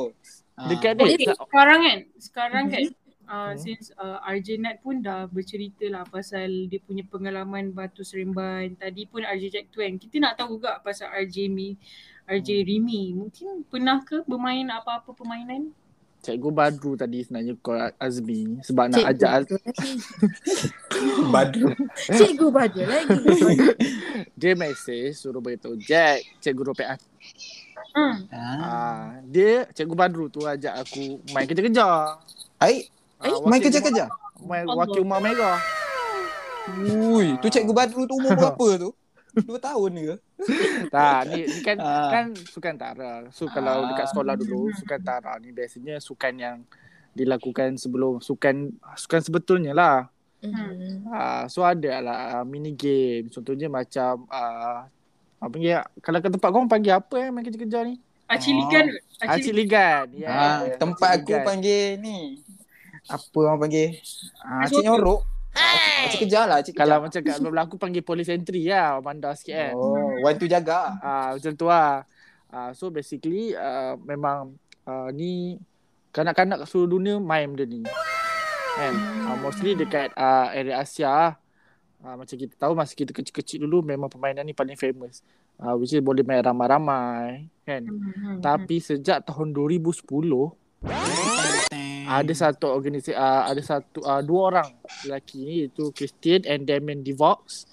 Ah. 0.53 0.69
Dekat 0.69 0.93
Okay, 0.95 1.17
ni. 1.17 1.25
sekarang 1.27 1.79
kan, 1.81 1.97
sekarang 2.19 2.63
kan 2.67 2.81
uh, 3.33 3.49
Hmm. 3.49 3.57
since 3.57 3.89
uh, 3.95 4.21
RJ 4.23 4.61
Nat 4.61 4.77
pun 4.79 5.01
dah 5.01 5.25
bercerita 5.25 5.89
lah 5.89 6.05
pasal 6.05 6.69
dia 6.69 6.77
punya 6.79 7.01
pengalaman 7.03 7.73
Batu 7.73 8.01
Seremban. 8.01 8.77
Tadi 8.77 9.03
pun 9.03 9.25
RJ 9.25 9.43
Jack 9.49 9.65
Tuan. 9.69 9.97
Kita 9.97 10.21
nak 10.21 10.37
tahu 10.37 10.61
juga 10.61 10.77
pasal 10.79 11.09
RJ 11.19 11.49
Mi, 11.49 11.73
RJ 12.25 12.61
Rimi. 12.61 13.11
Mungkin 13.11 13.65
pernah 13.65 13.99
ke 13.99 14.21
bermain 14.23 14.69
apa-apa 14.69 15.09
permainan? 15.11 15.73
Cikgu 16.21 16.49
Badru 16.49 16.95
tadi 16.95 17.19
sebenarnya 17.19 17.51
call 17.59 17.91
Azmi 17.97 18.63
sebab 18.63 18.87
nak 18.87 18.95
Cikgu 18.95 19.11
ajak 19.11 19.31
Az- 19.35 19.51
Badru. 21.33 21.67
Cikgu 22.07 22.47
Badru 22.47 22.81
lagi. 22.81 23.17
dia 24.39 24.53
mesej 24.53 25.11
suruh 25.13 25.43
beritahu 25.43 25.75
Jack, 25.75 26.23
cikgu 26.39 26.63
Rupiah. 26.63 26.95
Hmm. 27.91 28.23
Ah. 28.31 28.55
Ah, 28.57 29.03
dia 29.25 29.67
cikgu 29.67 29.93
Badru 29.93 30.25
tu 30.27 30.47
ajak 30.47 30.79
aku 30.79 31.19
main 31.29 31.43
kerja-kerja. 31.43 32.15
Ai, 32.55 32.87
Ah, 32.87 32.92
eh, 33.23 33.31
wakil 33.31 33.47
main 33.47 33.61
kerja-kerja. 33.61 34.05
Main 34.39 34.65
wakil 34.65 35.01
Umar 35.01 35.19
Merah. 35.19 35.59
Ui, 37.11 37.35
tu 37.39 37.47
cikgu 37.47 37.71
Badru 37.71 38.03
tu 38.03 38.15
umur 38.15 38.31
berapa 38.39 38.67
tu? 38.77 38.89
Dua 39.33 39.57
tahun 39.57 39.91
ke? 39.97 40.15
Tak, 40.93 41.19
ni, 41.27 41.43
ni 41.43 41.59
kan 41.59 41.77
Ah. 41.79 42.09
kan 42.11 42.25
sukan 42.37 42.75
tara. 42.75 43.25
So 43.31 43.47
kalau 43.47 43.81
Ah. 43.81 43.87
dekat 43.89 44.05
sekolah 44.07 44.35
dulu 44.35 44.69
sukan 44.73 44.99
tara 45.01 45.33
ni 45.37 45.49
biasanya 45.49 45.97
sukan 45.97 46.33
yang 46.35 46.57
dilakukan 47.11 47.75
sebelum 47.75 48.19
sukan 48.19 48.69
sukan 48.93 49.21
sebetulnya 49.21 49.73
lah. 49.73 49.97
Hmm. 50.39 51.07
Ah, 51.07 51.47
so 51.47 51.63
ada 51.63 51.97
lah 51.99 52.17
ah, 52.31 52.43
mini 52.43 52.71
game. 52.71 53.27
Contohnya 53.27 53.65
macam 53.67 54.27
ah, 54.27 54.85
apa 55.39 55.49
panggil 55.49 55.81
kalau 55.99 56.17
kat 56.19 56.31
tempat 56.31 56.49
kau 56.49 56.63
panggil 56.63 56.93
apa 56.93 57.15
eh 57.17 57.27
main 57.27 57.43
kerja-kerja 57.43 57.79
ni? 57.83 57.95
Acilikan. 58.23 58.85
Ah, 59.19 59.35
Cik 59.35 59.51
Ligan. 59.51 60.05
Ya. 60.13 60.27
Ah, 60.27 60.57
Yeah, 60.63 60.77
tempat 60.77 61.09
Cik 61.17 61.25
aku 61.25 61.33
panggil 61.43 61.97
ni. 61.97 62.43
Apa 63.11 63.37
orang 63.43 63.59
panggil? 63.59 63.99
Ah, 64.43 64.63
cik 64.67 64.83
nyorok. 64.83 65.21
Cik 66.09 66.19
kejar 66.27 66.45
lah, 66.49 66.59
cik 66.65 66.73
Kalau 66.73 66.97
kejar. 67.03 67.21
macam 67.21 67.21
kat 67.21 67.37
belah 67.45 67.63
aku 67.69 67.75
panggil 67.77 68.03
polis 68.03 68.27
entry 68.27 68.65
lah, 68.67 68.97
bandar 68.99 69.37
sikit 69.37 69.53
kan. 69.53 69.73
Oh, 69.77 70.09
one 70.25 70.37
tu 70.39 70.49
jaga. 70.49 70.97
Ah 70.99 71.37
macam 71.37 71.53
tu 71.53 71.65
lah. 71.69 72.03
Ah 72.49 72.69
so 72.73 72.89
basically 72.89 73.53
uh, 73.53 73.93
memang 74.01 74.57
uh, 74.89 75.09
ni 75.13 75.61
kanak-kanak 76.13 76.65
kat 76.65 76.67
seluruh 76.69 76.97
dunia 76.97 77.21
main 77.21 77.49
benda 77.53 77.65
ni. 77.69 77.81
Kan? 78.73 78.93
Uh, 79.29 79.37
mostly 79.45 79.77
dekat 79.77 80.09
uh, 80.17 80.49
area 80.49 80.81
Asia. 80.81 81.37
Uh, 82.03 82.15
macam 82.19 82.35
kita 82.35 82.53
tahu 82.59 82.73
masa 82.75 82.91
kita 82.97 83.15
kecil-kecil 83.15 83.63
dulu 83.63 83.79
memang 83.85 84.09
permainan 84.11 84.43
ni 84.43 84.51
paling 84.57 84.75
famous. 84.75 85.21
Uh, 85.61 85.77
which 85.77 85.93
is 85.93 86.01
boleh 86.01 86.25
main 86.25 86.41
ramai-ramai 86.41 87.45
kan. 87.61 87.85
Hmm. 87.85 88.41
Tapi 88.41 88.81
sejak 88.81 89.21
tahun 89.23 89.53
2010 89.53 90.01
ada 92.07 92.33
satu 92.33 92.69
organisasi 92.69 93.15
uh, 93.15 93.47
ada 93.47 93.61
satu 93.61 94.03
uh, 94.03 94.21
dua 94.23 94.41
orang 94.53 94.69
lelaki 95.03 95.37
ni 95.43 95.53
iaitu 95.65 95.91
Christian 95.95 96.43
and 96.47 96.67
Damien 96.67 97.01
Devox. 97.01 97.67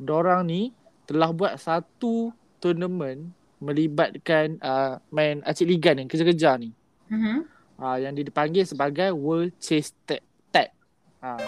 Diorang 0.00 0.48
ni 0.48 0.72
telah 1.04 1.30
buat 1.34 1.58
satu 1.60 2.32
tournament 2.62 3.32
melibatkan 3.60 4.56
uh, 4.64 4.96
main 5.12 5.44
acik 5.44 5.68
liga 5.68 5.92
ni 5.92 6.08
kerja-kerja 6.08 6.56
ni. 6.56 6.72
Hmm. 7.10 7.44
Uh, 7.80 7.96
yang 7.96 8.12
dipanggil 8.12 8.64
sebagai 8.64 9.12
World 9.12 9.56
Chase 9.60 9.92
Tag. 10.04 10.20
Tag. 10.52 10.68
Uh, 11.20 11.40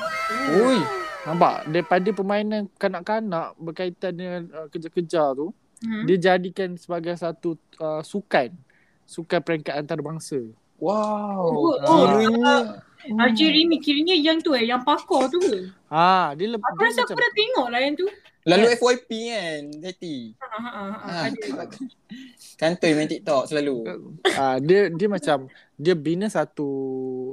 Ui, 0.53 0.81
nampak 1.25 1.69
daripada 1.69 2.09
permainan 2.13 2.69
kanak-kanak 2.77 3.57
berkaitan 3.57 4.13
dengan 4.17 4.43
uh, 4.53 4.69
kerja-kerja 4.69 5.33
tu 5.33 5.53
Hmm. 5.83 6.07
dia 6.07 6.15
jadikan 6.31 6.79
sebagai 6.79 7.19
satu 7.19 7.59
uh, 7.83 8.07
sukan 8.07 8.55
sukan 9.03 9.41
peringkat 9.43 9.75
antarabangsa. 9.83 10.39
Wow. 10.83 11.47
Oh, 11.47 11.79
oh. 11.79 12.05
Kiranya 12.11 12.83
RJ 13.03 13.41
Rimi 13.49 13.79
kiranya 13.79 14.15
yang 14.15 14.39
tu 14.39 14.51
eh, 14.53 14.63
yang 14.63 14.83
pakar 14.83 15.27
tu 15.27 15.39
ke? 15.39 15.71
Ha, 15.89 16.35
dia 16.35 16.47
lebih 16.49 16.63
Aku 16.65 16.79
rasa 16.81 17.03
aku 17.03 17.15
dah 17.15 17.33
tengok 17.33 17.67
lah 17.69 17.81
yang 17.81 17.95
tu. 17.95 18.07
lalu 18.43 18.75
FYP 18.75 19.11
kan, 19.31 19.61
Zeti. 19.79 20.35
Ha, 20.35 20.47
ha, 20.51 20.59
ha, 20.59 20.83
ha. 20.83 21.07
Ah, 21.07 21.23
Ada. 21.27 21.63
Kantoi 22.59 22.95
main 22.95 23.07
TikTok 23.07 23.47
selalu. 23.47 23.87
Ah, 24.35 24.59
dia 24.59 24.87
dia 24.87 25.07
macam 25.07 25.47
dia 25.75 25.95
bina 25.95 26.27
satu 26.27 26.69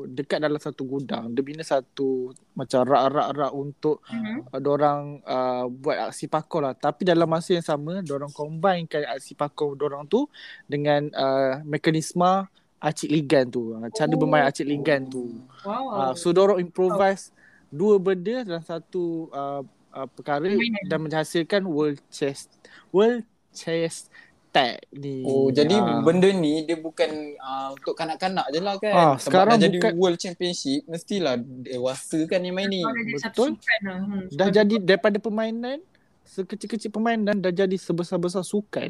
dekat 0.06 0.38
dalam 0.38 0.58
satu 0.58 0.82
gudang 0.82 1.30
dia 1.30 1.42
bina 1.42 1.62
satu 1.62 2.30
macam 2.54 2.82
rak-rak-rak 2.82 3.54
untuk 3.54 4.02
Mhm. 4.10 4.50
uh, 4.50 4.62
orang 4.66 5.02
uh, 5.22 5.66
buat 5.66 6.10
aksi 6.10 6.26
pakar 6.26 6.62
lah 6.64 6.74
tapi 6.74 7.06
dalam 7.06 7.30
masa 7.30 7.54
yang 7.54 7.66
sama 7.66 8.02
orang 8.02 8.30
combinekan 8.30 9.06
aksi 9.06 9.34
pakar 9.34 9.70
orang 9.76 10.06
tu 10.06 10.26
dengan 10.66 11.10
uh, 11.14 11.62
mekanisme 11.64 12.50
acik 12.80 13.08
ligan 13.08 13.46
tu 13.46 13.74
uh, 13.74 13.88
cara 13.90 14.08
Oh. 14.10 14.18
bermain 14.18 14.44
acik 14.44 14.64
ligan 14.64 15.04
tu 15.06 15.44
uh, 15.62 16.12
Wow. 16.12 16.14
so 16.14 16.32
orang 16.32 16.60
improvise 16.60 17.32
dua 17.70 17.96
benda 17.96 18.42
dalam 18.42 18.64
satu 18.64 19.28
uh, 19.30 19.62
uh, 19.92 20.08
perkara 20.10 20.42
Permainan. 20.44 20.84
dan 20.86 20.98
menghasilkan 21.00 21.62
world 21.64 22.00
chess 22.08 22.48
world 22.90 23.22
chess 23.52 24.08
tag 24.50 24.82
ni 24.90 25.22
Oh, 25.22 25.52
jadi 25.52 25.76
Ah. 25.76 26.02
benda 26.02 26.26
ni 26.28 26.64
dia 26.64 26.74
bukan 26.76 27.06
uh, 27.38 27.70
untuk 27.72 27.94
kanak-kanak 27.94 28.50
je 28.50 28.58
lah 28.58 28.76
kan. 28.76 28.90
Ah, 28.92 29.14
Sebab 29.14 29.22
sekarang 29.22 29.56
dah 29.56 29.62
jadi 29.62 29.78
bukan- 29.78 29.96
World 29.96 30.18
Championship, 30.18 30.82
mestilah 30.86 31.38
dewasa 31.38 32.26
kan 32.26 32.42
yang 32.42 32.58
main 32.58 32.66
ni. 32.66 32.82
Dia 32.82 33.22
betul. 33.22 33.54
lah. 33.54 33.98
Hmm, 34.00 34.26
dah 34.28 34.48
sukan. 34.48 34.56
jadi 34.56 34.76
daripada 34.80 35.18
permainan 35.20 35.78
sekecil-kecil 36.26 36.90
permainan 36.90 37.38
dah 37.38 37.52
jadi 37.52 37.78
sebesar-besar 37.78 38.42
sukan. 38.42 38.90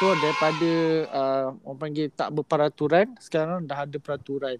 So 0.00 0.16
daripada 0.16 0.70
uh, 1.12 1.46
orang 1.62 1.78
panggil 1.78 2.08
tak 2.10 2.32
berperaturan 2.32 3.12
sekarang 3.20 3.68
dah 3.68 3.84
ada 3.84 3.98
peraturan. 3.98 4.56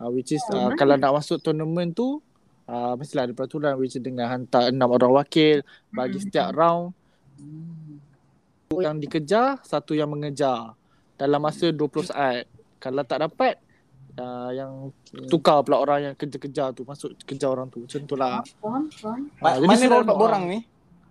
Uh, 0.00 0.08
which 0.08 0.32
is 0.32 0.40
uh, 0.48 0.72
kalau 0.72 0.96
nak 0.96 1.12
masuk 1.12 1.36
tournament 1.38 1.92
tu 1.92 2.24
uh, 2.64 2.96
mestilah 2.96 3.28
ada 3.28 3.36
peraturan 3.36 3.76
which 3.76 3.92
is 3.92 4.00
dengan 4.00 4.24
hantar 4.26 4.72
enam 4.72 4.88
orang 4.88 5.12
wakil 5.14 5.60
bagi 5.90 6.16
Hmm. 6.16 6.24
setiap 6.24 6.48
round 6.50 6.96
Satu 8.62 8.80
yang 8.80 8.96
dikejar, 8.96 9.60
satu 9.60 9.92
yang 9.92 10.08
mengejar 10.08 10.72
dalam 11.14 11.40
masa 11.40 11.68
20 11.68 11.76
saat. 12.06 12.46
Kalau 12.78 13.02
tak 13.02 13.20
dapat 13.20 13.60
uh, 14.16 14.48
yang 14.50 14.88
tukar 15.26 15.60
pula 15.60 15.76
orang 15.76 16.00
yang 16.02 16.14
kerja-kerja 16.14 16.70
tu 16.70 16.86
masuk 16.86 17.12
kejar 17.20 17.50
orang 17.50 17.68
tu. 17.68 17.84
Macam 17.84 18.00
tu 18.00 18.14
lah. 18.14 18.40
Faham, 18.56 18.88
faham. 18.88 19.28
Ma- 19.36 19.50
Ah, 19.50 19.60
mana 19.60 19.82
nak 19.82 20.00
dapat 20.06 20.16
borang 20.16 20.42
ni? 20.46 20.58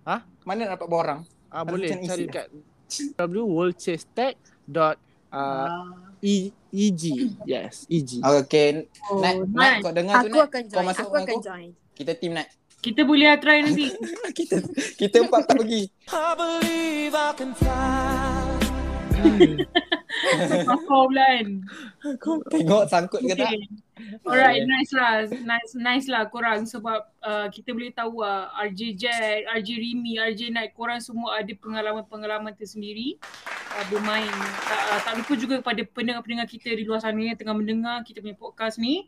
Ha? 0.02 0.16
Mana 0.42 0.58
nak 0.64 0.70
dapat 0.74 0.88
borang? 0.88 1.20
Ah 1.46 1.62
boleh 1.62 1.86
cari 2.00 2.26
kat 2.26 2.46
www.worldchesstag.eg. 2.90 4.98
Yes, 7.42 7.86
EG. 7.86 8.10
Okay, 8.20 8.86
Oh, 9.08 9.18
Nat, 9.18 9.34
Nat 9.48 9.50
nice. 9.50 9.82
kau 9.82 9.90
dengar 9.90 10.14
tu 10.20 10.26
Aku 10.26 10.36
Nat. 10.36 10.46
akan 10.46 10.62
Kau 10.62 10.70
join. 10.70 10.84
masuk 10.86 11.00
Aku 11.00 11.10
dengan 11.10 11.20
akan 11.20 11.32
aku. 11.32 11.42
join. 11.42 11.68
Kita 11.92 12.12
team 12.14 12.32
Nat. 12.34 12.48
Kita 12.80 13.00
boleh 13.04 13.26
lah 13.26 13.36
try 13.36 13.60
nanti. 13.60 13.86
kita 14.38 14.56
kita 14.96 15.16
empat 15.20 15.42
tak 15.44 15.56
pergi. 15.58 15.82
Pakar 16.08 17.50
pula 20.88 21.26
kan. 21.28 21.48
Kau 22.16 22.40
tengok 22.46 22.82
sangkut 22.86 23.20
ke 23.22 23.34
tak? 23.34 23.50
Alright, 24.26 24.64
nice 24.64 24.92
lah. 24.92 25.26
Nice 25.28 25.72
nice 25.76 26.06
lah 26.06 26.26
korang 26.28 26.64
sebab 26.68 27.00
uh, 27.22 27.46
kita 27.48 27.72
boleh 27.72 27.92
tahu 27.92 28.22
lah 28.24 28.52
RJ 28.66 28.80
Jack, 28.96 29.48
RJ 29.48 29.68
Rimi, 29.76 30.18
RJ 30.20 30.52
Night 30.52 30.72
korang 30.76 31.00
semua 31.00 31.40
ada 31.40 31.52
pengalaman-pengalaman 31.56 32.52
tersendiri 32.56 33.16
uh, 33.76 33.84
bermain. 33.88 34.30
Tak, 34.66 34.80
uh, 34.90 35.00
tak 35.04 35.14
lupa 35.20 35.34
juga 35.36 35.54
kepada 35.62 35.82
pendengar-pendengar 35.86 36.48
kita 36.48 36.74
di 36.74 36.84
luar 36.84 37.00
sana 37.02 37.20
yang 37.20 37.38
tengah 37.38 37.56
mendengar 37.56 38.02
kita 38.02 38.20
punya 38.24 38.36
podcast 38.36 38.76
ni. 38.80 39.06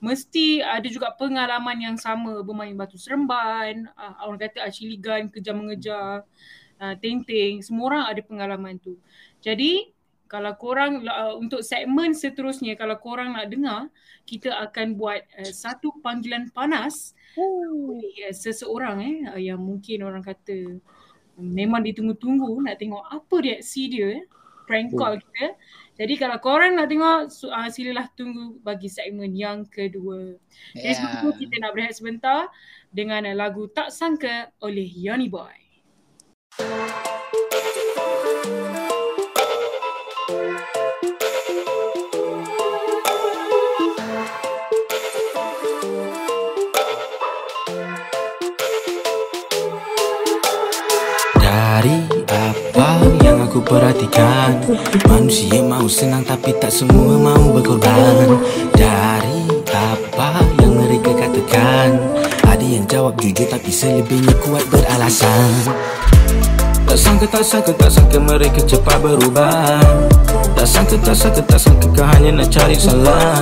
Mesti 0.00 0.64
ada 0.64 0.88
juga 0.88 1.12
pengalaman 1.12 1.76
yang 1.76 1.96
sama 2.00 2.40
bermain 2.40 2.72
batu 2.72 2.96
seremban, 2.96 3.84
uh, 4.00 4.24
orang 4.24 4.40
kata 4.48 4.64
archery 4.64 4.96
gun, 4.96 5.28
kejar 5.28 5.52
mengejar, 5.52 6.24
uh, 6.80 6.94
ting-ting. 6.96 7.60
Semua 7.60 7.92
orang 7.92 8.04
ada 8.08 8.20
pengalaman 8.24 8.80
tu. 8.80 8.96
Jadi 9.44 9.92
kalau 10.30 10.54
korang 10.54 11.02
uh, 11.02 11.34
untuk 11.34 11.66
segmen 11.66 12.14
seterusnya 12.14 12.78
kalau 12.78 12.94
korang 13.02 13.34
nak 13.34 13.50
dengar 13.50 13.90
kita 14.22 14.54
akan 14.70 14.94
buat 14.94 15.26
uh, 15.42 15.50
satu 15.50 15.90
panggilan 15.98 16.54
panas 16.54 17.18
oleh 17.34 18.30
uh, 18.30 18.34
seseorang 18.34 18.96
eh 19.02 19.16
uh, 19.26 19.40
yang 19.42 19.58
mungkin 19.58 20.06
orang 20.06 20.22
kata 20.22 20.78
uh, 21.34 21.42
memang 21.42 21.82
ditunggu-tunggu 21.82 22.62
nak 22.62 22.78
tengok 22.78 23.02
apa 23.10 23.36
reaksi 23.42 23.90
dia 23.90 24.22
eh, 24.22 24.24
prank 24.70 24.94
call 24.94 25.18
kita. 25.18 25.58
Jadi 25.98 26.14
kalau 26.14 26.38
korang 26.38 26.78
nak 26.78 26.86
tengok 26.86 27.26
uh, 27.50 27.68
silalah 27.68 28.06
tunggu 28.14 28.62
bagi 28.62 28.86
segmen 28.86 29.34
yang 29.34 29.66
kedua. 29.66 30.38
Jadi 30.78 30.94
sebelum 30.94 31.18
tu 31.26 31.30
kita 31.42 31.54
nak 31.58 31.74
berehat 31.74 31.98
sebentar 31.98 32.46
dengan 32.94 33.26
uh, 33.26 33.34
lagu 33.34 33.66
Tak 33.66 33.90
Sangka 33.90 34.54
oleh 34.62 34.86
Yoni 34.86 35.26
Boy. 35.26 35.58
Perhatikan. 53.62 54.58
Manusia 55.06 55.60
mau 55.62 55.86
senang 55.86 56.24
tapi 56.24 56.56
tak 56.56 56.72
semua 56.72 57.16
mau 57.16 57.54
berkorban. 57.54 58.40
Dari 58.74 59.40
apa 59.70 60.42
yang 60.60 60.74
mereka 60.76 61.14
katakan 61.14 61.96
Ada 62.44 62.66
yang 62.66 62.84
jawab 62.90 63.14
jujur 63.22 63.46
tapi 63.46 63.70
selebihnya 63.70 64.34
kuat 64.42 64.66
beralasan. 64.68 65.70
Tak 66.90 66.98
sangka, 66.98 67.26
tak 67.30 67.44
sangka, 67.46 67.72
tak 67.78 67.90
sangka 67.94 68.18
mereka 68.18 68.60
cepat 68.66 68.98
berubah. 68.98 69.78
Tak 70.58 70.66
sangka, 70.66 70.98
tak 70.98 71.14
sangka, 71.14 71.42
tak 71.46 71.60
sangka 71.62 71.86
kau 71.94 72.02
hanya 72.02 72.42
nak 72.42 72.50
cari 72.50 72.74
salah. 72.74 73.38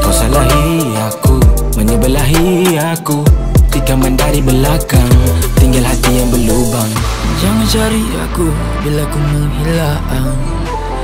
Kau 0.00 0.08
salahi 0.08 0.80
aku, 0.96 1.36
menyebelahi 1.76 2.80
aku. 2.80 3.20
Tikaman 3.68 4.16
dari 4.16 4.40
belakang, 4.40 5.12
tinggal 5.60 5.84
hati 5.84 6.10
yang 6.16 6.32
berlubang 6.32 7.25
Jangan 7.36 7.68
cari 7.68 8.00
aku 8.24 8.48
bila 8.80 9.04
ku 9.12 9.20
menghilang. 9.20 10.40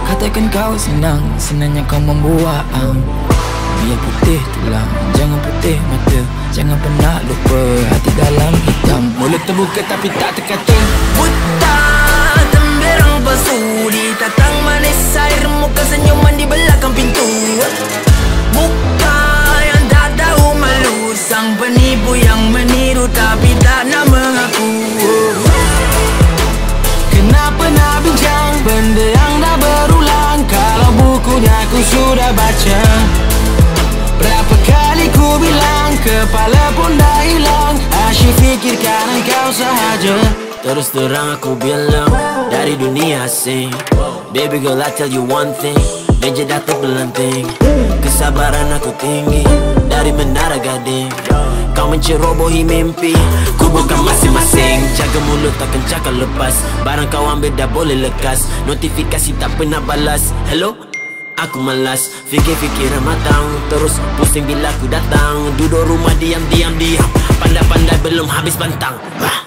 Katakan 0.08 0.48
kau 0.48 0.72
senang, 0.80 1.20
senangnya 1.36 1.84
kau 1.84 2.00
membuang. 2.00 2.96
Biar 3.82 3.98
putih 4.00 4.40
tulang, 4.56 4.88
jangan 5.12 5.36
putih 5.44 5.76
mata. 5.92 6.20
Jangan 6.56 6.80
pernah 6.80 7.20
lupa 7.28 7.60
hati 7.84 8.10
dalam 8.16 8.52
hitam. 8.64 9.02
Mulut 9.20 9.44
terbuka 9.44 9.84
tapi 9.84 10.08
tak 10.16 10.32
terkata. 10.40 10.78
Buta 11.20 11.80
temberang 12.48 13.20
basuri 13.28 14.16
Tatang 14.16 14.56
manis. 14.64 15.00
Air 15.12 15.44
muka 15.60 15.84
senyuman 15.84 16.32
di 16.40 16.48
belakang 16.48 16.96
pintu. 16.96 17.28
Muka 18.56 19.20
yang 19.68 19.84
tak 19.92 20.16
tahu 20.16 20.56
malu. 20.56 21.12
Sang 21.12 21.60
penipu 21.60 22.16
yang 22.16 22.48
meniru 22.48 23.04
tapi 23.12 23.52
tak 23.60 23.84
nak 23.92 24.08
mengaku 24.08 25.21
Bincang 28.00 28.64
benda 28.64 29.04
yang 29.12 29.34
dah 29.44 29.56
berulang. 29.60 30.40
Kalau 30.48 30.90
bukunya 30.96 31.52
aku 31.68 31.78
sudah 31.84 32.30
baca 32.32 32.80
Berapa 34.16 34.56
kali 34.64 35.06
ku 35.12 35.28
bilang 35.36 35.92
kepala 36.00 36.64
pun 36.72 36.96
dah 36.96 37.20
hilang. 37.28 37.76
Asyik 38.08 38.32
fikirkan 38.40 39.06
engkau 39.20 39.48
sahaja. 39.52 40.16
Terus 40.62 40.94
terang 40.94 41.34
aku 41.34 41.58
bilang 41.58 42.06
dari 42.46 42.78
dunia 42.78 43.26
asing 43.26 43.74
Baby 44.30 44.62
girl 44.62 44.78
I 44.78 44.94
tell 44.94 45.10
you 45.10 45.26
one 45.26 45.50
thing 45.58 45.74
Meja 46.22 46.46
dah 46.46 46.62
terbelanting 46.62 47.50
Kesabaran 47.98 48.70
aku 48.78 48.94
tinggi 48.94 49.42
Dari 49.90 50.14
menara 50.14 50.54
gading. 50.54 51.10
Kau 51.74 51.90
mencerobohi 51.90 52.62
mimpi 52.62 53.10
Ku 53.58 53.66
bukan 53.66 54.06
masing-masing. 54.06 54.86
Jaga 54.94 55.18
mulut 55.26 55.50
takkan 55.58 55.82
cakap 55.90 56.14
lepas. 56.14 56.54
Barang 56.86 57.10
kau 57.10 57.26
ambil 57.26 57.50
dah 57.58 57.66
boleh 57.66 57.98
lekas. 57.98 58.46
Notifikasi 58.70 59.34
tak 59.42 59.50
pernah 59.58 59.82
balas. 59.82 60.30
Hello? 60.46 60.78
Aku 61.42 61.58
malas 61.58 62.06
Fikir-fikiran 62.30 63.02
matang. 63.02 63.50
Terus 63.66 63.98
pusing 64.14 64.46
bila 64.46 64.70
aku 64.70 64.86
datang. 64.86 65.50
Duduk 65.58 65.82
rumah 65.90 66.14
diam-diam 66.22 66.78
diam. 66.78 67.08
Pandai-pandai 67.42 67.98
belum 67.98 68.30
habis 68.30 68.54
bantang. 68.54 68.94
Wah. 69.18 69.41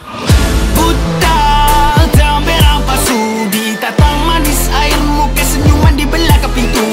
Pintu. 6.56 6.88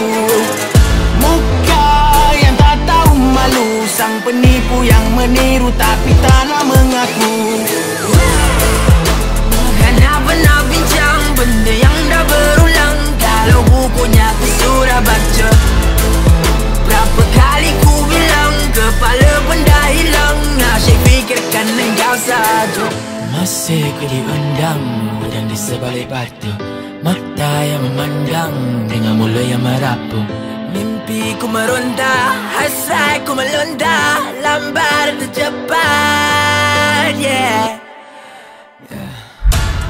Muka 1.22 1.86
yang 2.34 2.54
tak 2.58 2.76
tahu 2.82 3.14
malu 3.14 3.86
Sang 3.86 4.18
penipu 4.26 4.82
yang 4.82 5.06
meniru 5.14 5.70
tapi 5.78 6.10
tak 6.18 6.42
nak 6.50 6.66
mengaku. 6.66 7.62
Kenapa 9.78 10.30
nak 10.42 10.62
bincang 10.66 11.22
benda 11.38 11.74
yang 11.74 11.98
dah 12.10 12.24
berulang 12.26 12.98
Kalau 13.22 13.60
bukunya 13.70 14.26
aku 14.34 14.46
sudah 14.58 15.00
baca. 15.06 15.48
Berapa 16.82 17.22
kali 17.30 17.70
ku 17.86 17.94
bilang 18.10 18.54
kepala 18.74 19.32
pun 19.46 19.58
dah 19.62 19.86
hilang 19.94 20.38
Asyik 20.74 20.98
fikirkan 21.06 21.66
engkau 21.70 22.14
saja. 22.18 22.86
Masih 23.30 23.86
ku 24.00 24.04
diundang 24.10 24.82
dan 25.30 25.44
di 25.46 25.56
sebalik 25.56 26.08
batu 26.10 26.71
Mata 27.02 27.52
yang 27.66 27.82
memandang 27.82 28.86
dengan 28.86 29.18
mulut 29.18 29.42
yang 29.42 29.58
merapu. 29.58 30.22
Mimpi 30.70 31.34
ku 31.34 31.50
meronta, 31.50 32.30
hasrat 32.54 33.26
ku 33.26 33.34
melontar 33.34 34.22
Lambat 34.38 35.18
atau 35.18 35.28
cepat, 35.34 37.12
yeah. 37.18 37.74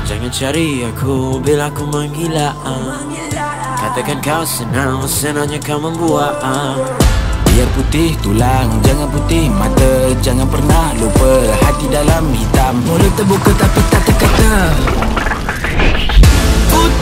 Jangan 0.08 0.32
cari 0.32 0.88
aku 0.88 1.38
bila 1.38 1.70
aku 1.70 1.84
menggila 1.86 2.50
Katakan 3.78 4.18
kau 4.24 4.42
senang, 4.48 5.04
senangnya 5.04 5.60
kau 5.60 5.78
membuat 5.78 6.40
Biar 7.52 7.68
putih 7.76 8.16
tulang, 8.24 8.80
jangan 8.80 9.12
putih 9.12 9.52
mata. 9.52 10.16
Jangan 10.24 10.48
pernah 10.48 10.96
lupa 10.96 11.32
hati 11.60 11.84
dalam 11.92 12.32
hitam. 12.32 12.80
Mulut 12.88 13.12
terbuka 13.12 13.52
tapi 13.60 13.80
tak 13.92 14.02
terkata 14.08 14.52
Buta, 16.72 17.01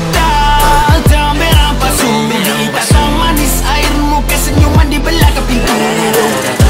pasu 1.81 2.11
Minta 2.29 2.53
kau 2.93 3.09
manis 3.17 3.65
airmu 3.65 4.21
Kesenyuman 4.29 4.87
di 4.93 4.99
belakang 5.01 5.47
pintu. 5.49 6.70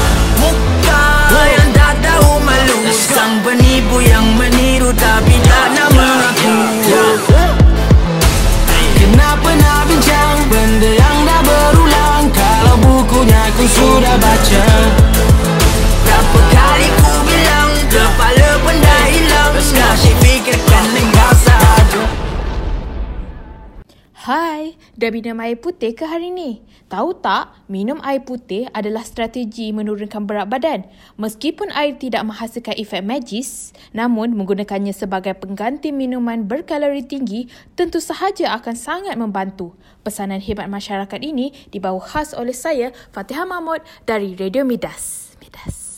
Dah 24.97 25.09
minum 25.11 25.39
air 25.39 25.55
putih 25.55 25.95
ke 25.95 26.03
hari 26.03 26.31
ni? 26.31 26.63
Tahu 26.91 27.23
tak, 27.23 27.55
minum 27.71 27.99
air 28.03 28.23
putih 28.23 28.67
adalah 28.75 29.03
strategi 29.07 29.71
menurunkan 29.71 30.27
berat 30.27 30.47
badan. 30.51 30.87
Meskipun 31.15 31.71
air 31.71 31.95
tidak 31.95 32.27
menghasilkan 32.27 32.75
efek 32.75 32.99
magis, 33.03 33.71
namun 33.95 34.35
menggunakannya 34.35 34.91
sebagai 34.91 35.37
pengganti 35.39 35.95
minuman 35.95 36.43
berkalori 36.47 37.03
tinggi 37.07 37.47
tentu 37.79 38.03
sahaja 38.03 38.51
akan 38.59 38.75
sangat 38.75 39.15
membantu. 39.15 39.75
Pesanan 40.03 40.43
hebat 40.43 40.67
masyarakat 40.67 41.21
ini 41.23 41.55
dibawa 41.71 42.01
khas 42.01 42.35
oleh 42.35 42.55
saya, 42.55 42.91
Fatihah 43.15 43.47
Mahmud 43.47 43.79
dari 44.03 44.35
Radio 44.35 44.67
Midas. 44.67 45.35
Midas. 45.39 45.91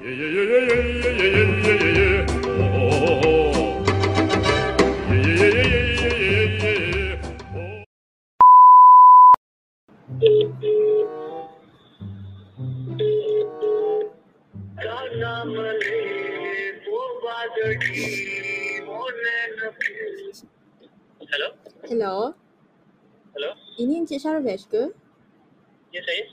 Yeah, 0.00 0.16
yeah, 0.16 0.32
yeah, 0.32 0.44
yeah, 0.48 0.64
yeah, 0.64 1.12
yeah, 1.12 1.44
yeah, 1.60 1.76
yeah, 1.76 1.92
yeah. 1.92 2.19
Sharvesh 24.40 24.64
ke? 24.72 24.88
Ya 25.92 26.00
saya? 26.00 26.24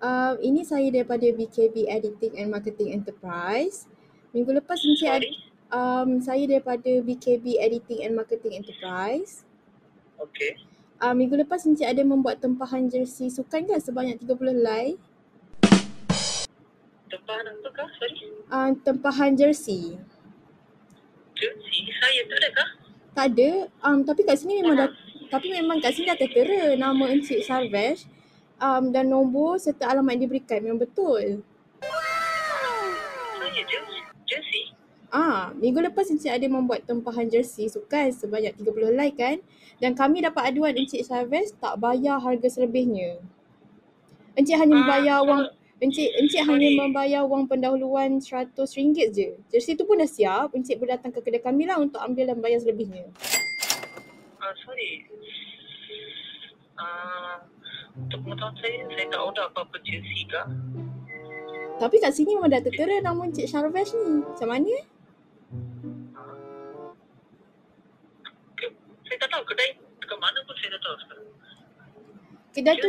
Um, 0.00 0.34
ini 0.40 0.64
saya 0.64 0.88
daripada 0.88 1.28
BKB 1.28 1.92
Editing 1.92 2.40
and 2.40 2.48
Marketing 2.48 2.96
Enterprise. 2.96 3.84
Minggu 4.32 4.56
lepas 4.56 4.80
Encik 4.80 5.12
ada, 5.12 5.28
um, 5.68 6.24
saya 6.24 6.48
daripada 6.48 6.88
BKB 7.04 7.60
Editing 7.60 8.08
and 8.08 8.16
Marketing 8.16 8.64
Enterprise. 8.64 9.44
Okay. 10.16 10.56
Uh, 11.04 11.12
minggu 11.12 11.36
lepas 11.36 11.68
Encik 11.68 11.84
ada 11.84 12.00
membuat 12.00 12.40
tempahan 12.40 12.88
jersey 12.88 13.28
sukan 13.28 13.68
kan 13.68 13.76
sebanyak 13.76 14.16
30 14.24 14.56
helai. 14.56 14.96
Tempahan 17.12 17.44
apa 17.44 17.68
kah? 17.76 17.88
Sorry? 18.00 18.24
Uh, 18.48 18.72
tempahan 18.80 19.36
jersey. 19.36 20.00
Jersey? 21.36 21.92
Saya 21.92 22.24
tu 22.24 22.34
ada 22.40 22.48
kah? 22.56 22.68
Tak 23.12 23.26
ada. 23.36 23.68
Um, 23.84 24.00
tapi 24.08 24.24
kat 24.24 24.40
sini 24.40 24.64
memang 24.64 24.88
dah, 24.88 24.90
tapi 25.30 25.46
memang 25.48 25.78
kat 25.78 25.94
sini 25.94 26.06
dah 26.06 26.18
tertera 26.18 26.74
nama 26.74 27.06
Encik 27.06 27.40
Sharvesh 27.40 28.04
um, 28.58 28.90
dan 28.90 29.06
nombor 29.06 29.56
serta 29.56 29.86
alamat 29.88 30.18
yang 30.18 30.22
diberikan 30.26 30.58
memang 30.60 30.80
betul. 30.80 31.40
Ah, 35.10 35.50
minggu 35.54 35.82
lepas 35.82 36.06
Encik 36.06 36.30
ada 36.30 36.46
membuat 36.46 36.86
tempahan 36.86 37.26
jersey 37.26 37.66
sukan 37.66 38.10
sebanyak 38.12 38.54
30 38.54 38.94
helai 38.94 39.10
kan? 39.10 39.42
Dan 39.82 39.98
kami 39.98 40.22
dapat 40.22 40.54
aduan 40.54 40.70
Encik 40.70 41.02
Chavez 41.02 41.50
tak 41.56 41.82
bayar 41.82 42.22
harga 42.22 42.46
selebihnya. 42.46 43.18
Encik 44.34 44.54
hanya 44.54 44.70
Ah, 44.70 44.78
membayar 44.78 45.18
so- 45.18 45.26
wang 45.26 45.42
Encik 45.80 46.08
Encik 46.14 46.42
hanya 46.44 46.68
Sorry. 46.68 46.78
membayar 46.78 47.22
wang 47.24 47.50
pendahuluan 47.50 48.22
RM100 48.22 49.10
je. 49.10 49.28
Jersey 49.50 49.74
tu 49.74 49.82
pun 49.82 49.98
dah 49.98 50.06
siap. 50.06 50.54
Encik 50.54 50.78
boleh 50.78 50.94
datang 50.94 51.10
ke 51.10 51.18
kedai 51.18 51.42
kami 51.42 51.66
lah 51.66 51.82
untuk 51.82 51.98
ambil 51.98 52.30
dan 52.30 52.38
bayar 52.38 52.62
selebihnya. 52.62 53.10
Ah, 54.38 54.54
sorry. 54.62 55.09
Ah, 56.80 57.36
untuk 57.94 58.24
pengetahuan 58.24 58.56
saya, 58.56 58.78
saya 58.88 59.06
tak 59.06 59.20
order 59.20 59.44
apa-apa 59.46 59.76
jersey 59.82 60.24
kah? 60.26 60.48
Tapi 61.76 61.96
kat 61.96 62.12
sini 62.12 62.34
memang 62.34 62.48
dah 62.48 62.60
tertera 62.60 63.00
nama 63.00 63.20
Encik 63.22 63.44
Sharvesh 63.46 63.92
ni. 63.94 64.20
Macam 64.22 64.48
mana? 64.48 64.68
eh? 64.70 64.84
Ke- 68.54 68.76
Saya 69.02 69.16
tak 69.18 69.30
tahu 69.30 69.42
kedai 69.46 69.70
dekat 69.98 70.18
mana 70.18 70.38
pun 70.42 70.54
saya 70.54 70.70
tak 70.70 70.82
tahu 70.82 70.96
sekarang. 70.98 71.28
Kedai 72.50 72.74
tu 72.76 72.88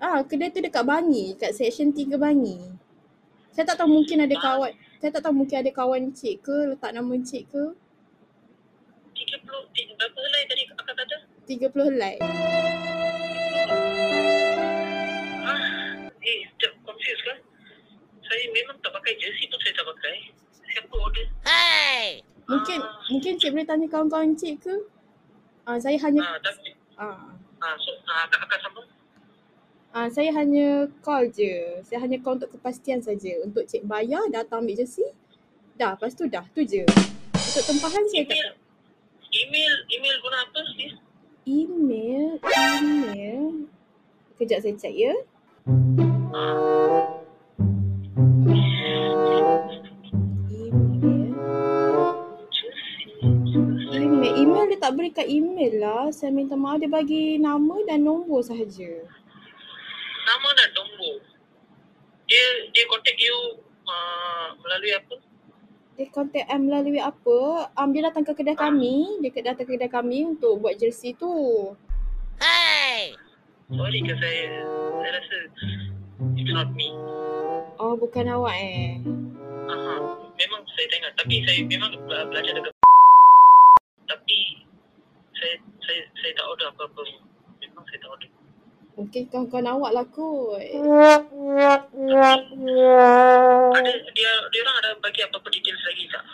ah 0.00 0.20
kedai 0.22 0.48
tu 0.48 0.58
dekat 0.58 0.82
Bangi, 0.82 1.36
kat 1.36 1.52
section 1.52 1.90
3 1.90 2.16
Bangi. 2.16 2.56
Saya 3.50 3.64
tak 3.64 3.76
tahu 3.76 3.92
mungkin 3.92 4.18
ada 4.18 4.30
Bangi. 4.30 4.40
kawan 4.40 4.70
saya 4.98 5.10
tak 5.12 5.22
tahu 5.22 5.34
mungkin 5.36 5.56
ada 5.58 5.70
kawan 5.70 6.00
encik 6.08 6.40
ke 6.40 6.56
letak 6.68 6.90
nama 6.90 7.10
encik 7.12 7.44
ke 7.46 7.62
30, 9.12 9.38
ti- 9.70 9.92
berapa 9.92 10.18
helai 10.18 10.42
tadi 10.46 10.62
akak 10.68 10.84
kata? 10.90 11.16
30 11.44 11.86
helai. 11.88 12.14
Tak 19.12 19.20
jersey 19.20 19.44
pun 19.44 19.58
saya 19.60 19.72
tak 19.74 19.86
pakai. 19.86 20.16
Siapa 20.64 20.94
order? 20.94 21.26
Mungkin 22.42 22.78
Ah. 22.80 22.96
mungkin 23.06 23.30
encik 23.36 23.50
boleh 23.50 23.66
tanya 23.66 23.86
kawan-kawan 23.86 24.32
encik 24.32 24.56
ke? 24.58 24.74
Ah 25.62 25.76
saya 25.76 26.00
hanya 26.00 26.20
Ah, 26.26 26.36
tapi, 26.38 26.72
ah 26.96 27.28
ah, 27.60 27.74
so, 27.76 27.92
ah, 28.04 28.24
akak, 28.24 28.40
akak 28.40 28.58
sambung? 28.58 28.88
ah 29.92 30.08
saya 30.08 30.32
hanya 30.32 30.88
call 30.98 31.28
je. 31.28 31.78
Saya 31.82 32.00
hanya 32.00 32.16
call 32.18 32.40
untuk 32.40 32.50
kepastian 32.50 32.98
saja. 32.98 33.36
Untuk 33.38 33.62
cik 33.62 33.84
bayar 33.84 34.24
datang 34.26 34.64
ambil 34.64 34.74
jersey. 34.74 35.12
Dah, 35.74 35.92
lepas 35.92 36.12
tu 36.12 36.24
dah. 36.26 36.42
Tu 36.50 36.64
je. 36.64 36.82
Untuk 37.32 37.62
tempahan 37.62 38.04
saya 38.06 38.24
tak 38.24 38.36
Email, 38.36 38.48
email, 39.30 39.74
email 39.90 40.16
guna 40.18 40.38
apa 40.42 40.60
sis? 40.70 40.92
email, 41.44 42.36
email. 42.42 43.44
Kejap 44.34 44.58
saya 44.58 44.74
check 44.74 44.94
ya. 44.94 45.12
Ah, 46.32 47.21
Email. 48.82 49.06
jersey. 52.50 53.06
Email. 53.94 54.34
Email 54.42 54.64
dia 54.74 54.78
tak 54.82 54.92
berikan 54.98 55.26
email 55.26 55.72
lah. 55.78 56.10
Saya 56.10 56.34
minta 56.34 56.58
maaf 56.58 56.82
dia 56.82 56.90
bagi 56.90 57.38
nama 57.38 57.78
dan 57.86 58.02
nombor 58.02 58.42
sahaja. 58.42 59.06
Nama 60.26 60.48
dan 60.58 60.68
nombor. 60.74 61.22
Dia 62.26 62.44
dia 62.74 62.84
contact 62.90 63.18
you 63.22 63.38
uh, 63.86 64.58
melalui 64.66 64.92
apa? 64.98 65.14
Dia 65.94 66.06
contact 66.10 66.48
I 66.50 66.58
melalui 66.58 66.98
apa? 66.98 67.70
Um, 67.78 67.94
dia 67.94 68.10
datang 68.10 68.26
ke 68.26 68.34
kedai 68.34 68.58
kami. 68.58 69.22
Dia 69.22 69.54
datang 69.54 69.68
ke 69.68 69.78
kedai 69.78 69.92
kami 69.92 70.26
untuk 70.26 70.58
buat 70.58 70.74
jersey 70.74 71.14
tu. 71.14 71.30
Sorry 73.72 74.04
ke 74.04 74.12
saya, 74.20 74.68
saya 75.00 75.10
rasa 75.16 75.36
it's 76.36 76.52
not 76.52 76.68
me. 76.76 76.92
Oh, 77.80 77.94
bukan 77.96 78.26
awak 78.28 78.54
eh. 78.56 79.00
Aha, 79.68 79.94
memang 80.36 80.60
saya 80.74 80.86
tengok 80.90 81.12
tapi 81.16 81.34
saya 81.46 81.60
memang 81.64 81.90
bela- 82.04 82.28
belajar 82.28 82.52
dekat 82.52 82.74
tapi 84.12 84.38
saya 85.32 85.54
saya 85.80 86.00
saya 86.18 86.32
tak 86.36 86.46
order 86.46 86.68
apa-apa. 86.70 87.02
Memang 87.60 87.84
saya 87.88 87.98
tak 88.02 88.10
order. 88.10 88.30
Mungkin 88.92 89.22
kawan-kawan 89.32 89.66
awak 89.72 89.90
lah 89.96 90.04
kot. 90.12 90.60
Ada 93.72 93.90
dia 94.12 94.30
dia 94.52 94.60
orang 94.60 94.76
ada 94.84 94.90
bagi 95.00 95.20
apa-apa 95.24 95.48
details 95.48 95.80
lagi 95.88 96.04
tak? 96.12 96.24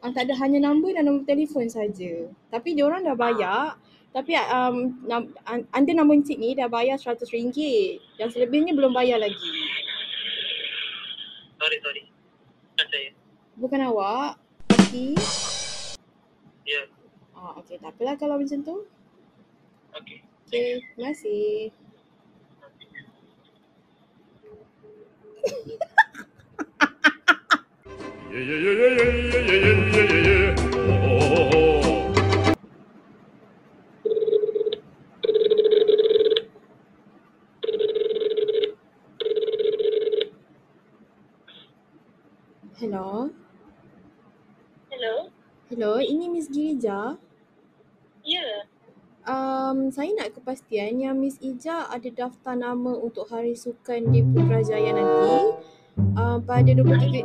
Ah, 0.00 0.10
tak 0.10 0.26
ada 0.26 0.34
hanya 0.40 0.64
nombor 0.64 0.96
dan 0.96 1.06
nombor 1.06 1.28
telefon 1.28 1.68
saja. 1.68 2.26
Tapi 2.50 2.72
dia 2.72 2.88
orang 2.88 3.04
dah 3.04 3.14
bayar. 3.14 3.76
Tapi 4.10 4.34
um, 4.34 5.06
anda 5.70 5.92
nama 5.94 6.10
encik 6.10 6.34
ni 6.34 6.58
dah 6.58 6.66
bayar 6.66 6.98
RM100. 6.98 7.54
Yang 8.18 8.30
selebihnya 8.34 8.74
belum 8.74 8.90
bayar 8.90 9.22
lagi. 9.22 9.52
Sorry 11.60 11.78
sorry. 11.78 12.02
Bukan 12.74 12.86
saya. 12.88 13.10
Bukan 13.60 13.92
awak. 13.92 14.40
Pasti. 14.72 15.12
Ya. 16.64 16.88
Ah, 17.36 17.60
okey. 17.60 17.76
Tak 17.76 17.92
apalah 17.92 18.16
kalau 18.16 18.40
macam 18.40 18.64
tu. 18.64 18.88
Okay. 19.92 20.24
Okey. 20.48 20.80
Terima 20.96 21.12
kasih. 21.12 21.68
Yeah, 28.30 28.40
yeah, 28.40 28.60
yeah, 28.64 28.74
yeah, 28.80 28.96
yeah, 28.96 29.44
yeah, 29.44 29.60
yeah, 29.60 29.76
yeah, 29.92 30.08
yeah, 30.08 30.22
yeah. 30.24 30.56
Oh, 30.88 31.04
oh, 31.04 31.28
oh, 31.28 31.52
oh. 31.52 32.00
Hello. 42.80 43.28
Hello. 44.88 45.28
Hello. 45.68 46.00
Ini 46.00 46.32
Girija. 46.80 47.20
Ya. 48.24 48.48
Um, 49.28 49.92
saya 49.92 50.16
nak 50.16 50.32
kepastian 50.32 50.96
yang 50.96 51.20
Miss 51.20 51.36
Ija 51.38 51.92
ada 51.92 52.08
daftar 52.08 52.56
nama 52.56 52.96
untuk 52.96 53.28
hari 53.28 53.52
sukan 53.52 54.08
di 54.08 54.24
Putrajaya 54.24 54.96
nanti 54.96 55.60
uh, 56.16 56.40
pada 56.40 56.72
23 56.72 57.20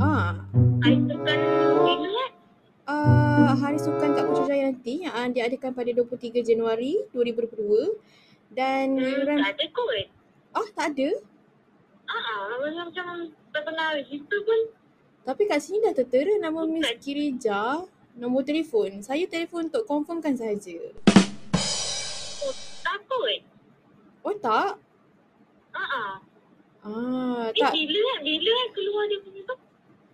ah 0.00 0.40
Hari 0.80 0.96
sukan 1.04 1.38
uh, 2.88 3.52
hari 3.60 3.76
sukan 3.76 4.08
kat 4.16 4.24
Putrajaya 4.24 4.72
nanti 4.72 5.04
yang 5.04 5.12
uh, 5.12 5.28
diadakan 5.28 5.76
pada 5.76 5.90
23 5.92 6.40
Januari 6.40 7.04
2022 7.12 8.00
dan 8.56 8.96
yuran 8.96 9.36
Tak 9.36 9.52
ada 9.52 9.66
kot. 9.68 10.06
ah 10.56 10.68
tak 10.72 10.86
ada 10.96 11.10
Ah, 12.04 12.56
macam 12.56 12.84
macam 12.88 13.06
tak 13.52 13.62
pernah 13.64 13.96
situ 14.00 14.36
pun. 14.40 14.60
tapi 15.24 15.42
kat 15.44 15.60
sini 15.60 15.80
dah 15.80 15.92
tertera 15.92 16.40
nama 16.40 16.64
Miss 16.64 16.88
Girija 16.96 17.84
nombor 18.14 18.42
telefon 18.42 19.00
saya 19.00 19.26
telefon 19.26 19.66
untuk 19.66 19.84
confirmkan 19.84 20.32
sahaja 20.32 20.78
Oh, 22.40 22.52
tak 22.80 22.98
kot. 23.04 23.40
oh 24.22 24.34
tak 24.36 24.78
Ah, 25.70 25.82
ah. 25.82 26.12
ah 26.84 27.44
Eh, 27.48 27.58
tak 27.58 27.72
bila 27.72 28.12
bila 28.20 28.52
keluar 28.70 29.04
dia 29.04 29.18
punya 29.18 29.42
tu? 29.42 29.56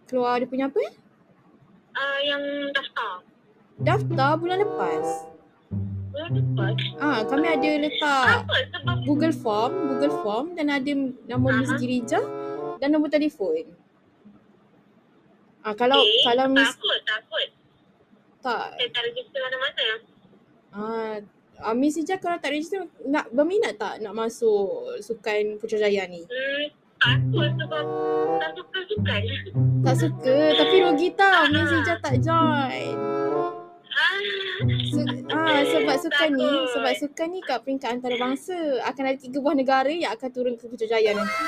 keluar 0.06 0.34
dia 0.36 0.46
punya 0.46 0.66
apa 0.66 0.80
Ah, 1.92 2.18
yang 2.22 2.42
daftar. 2.70 3.12
daftar 3.78 4.30
bulan 4.34 4.58
lepas 4.58 5.06
Bulan. 6.10 6.74
Ah, 6.98 7.22
kami 7.22 7.46
ada 7.46 7.70
letak 7.78 8.42
Apa 8.42 8.56
sebab 8.68 8.96
Google 9.04 9.30
Form, 9.32 9.72
Google 9.88 10.14
Form 10.20 10.46
dan 10.54 10.66
ada 10.68 10.90
nama 11.24 11.48
Miss. 11.54 11.70
Girija 11.76 12.18
dan 12.76 12.90
nombor 12.90 13.06
telefon. 13.08 13.62
Ah, 15.60 15.70
kalau 15.72 15.94
eh, 15.96 16.24
kalau 16.24 16.50
Miss 16.50 16.66
takut, 16.68 16.98
takut. 17.04 17.46
Tak 18.40 18.74
Saya 18.74 18.88
tak 18.90 19.02
register 19.06 19.40
mana-mana. 19.40 19.86
ah 20.72 21.16
Uh, 21.60 21.76
Miss 21.76 21.92
Ija 21.94 22.16
kalau 22.16 22.40
tak 22.40 22.56
register 22.56 22.80
nak 23.04 23.28
berminat 23.28 23.76
tak 23.76 24.00
nak 24.00 24.16
masuk 24.16 24.96
sukan 24.98 25.60
Putrajaya 25.60 26.08
ni? 26.08 26.24
Hmm, 26.24 26.64
takut 26.96 27.52
sebab 27.52 27.84
tak 28.40 28.50
suka 28.56 28.78
sukan. 28.88 29.20
Tak 29.84 29.96
suka 29.96 30.36
tapi 30.56 30.76
rugi 30.80 31.08
tau 31.12 31.44
Miss 31.48 31.68
Ija 31.70 32.00
tak 32.00 32.16
join. 32.18 32.96
Ah, 33.90 34.16
Su- 34.86 35.24
ah, 35.28 35.60
sebab 35.62 35.96
sukan 36.00 36.30
ni, 36.32 36.48
sebab 36.70 36.92
sukan 36.96 37.28
ni 37.28 37.40
kat 37.40 37.60
peringkat 37.60 37.90
antarabangsa 37.92 38.56
akan 38.80 39.02
ada 39.04 39.18
tiga 39.18 39.38
buah 39.38 39.52
negara 39.52 39.88
yang 39.88 40.12
akan 40.12 40.28
turun 40.30 40.56
ke 40.56 40.64
Putrajaya 40.64 41.12
nanti. 41.12 41.44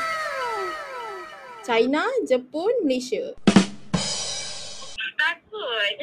China, 1.62 2.04
Jepun, 2.22 2.84
Malaysia. 2.84 3.32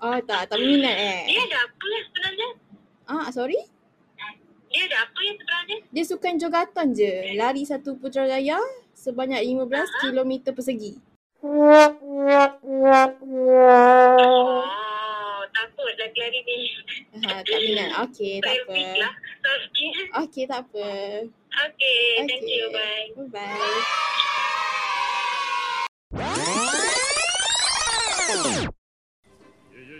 Oh 0.00 0.16
tak, 0.24 0.48
tak 0.48 0.56
berminat 0.56 0.96
eh. 0.96 1.20
Dia 1.28 1.44
ada 1.44 1.68
apa 1.68 1.84
yang 1.84 2.04
sebenarnya? 2.08 2.48
Ah, 3.04 3.28
sorry? 3.28 3.60
Dia 4.72 4.88
ada 4.88 5.04
apa 5.04 5.18
yang 5.20 5.36
sebenarnya? 5.36 5.76
Dia 5.92 6.04
sukan 6.08 6.40
jogatan 6.40 6.96
je. 6.96 7.36
Lari 7.36 7.68
satu 7.68 8.00
Putrajaya 8.00 8.56
sebanyak 8.96 9.44
15 9.44 10.00
km 10.00 10.32
persegi. 10.56 10.96
Oh, 11.40 11.88
takut 15.52 15.92
lari-lari 16.00 16.40
ni. 16.44 16.58
Ha, 17.24 17.40
tak 17.44 17.58
minat. 17.60 17.88
Okey, 18.08 18.40
tak 18.40 18.56
apa. 18.64 18.76
Lah. 19.00 19.12
Okey, 20.24 20.44
tak 20.48 20.64
apa. 20.68 20.88
Okay, 21.50 22.24
thank 22.24 22.40
Okey. 22.40 22.56
you. 22.56 22.72
Bye. 22.72 23.12
Bye-bye. 23.16 24.08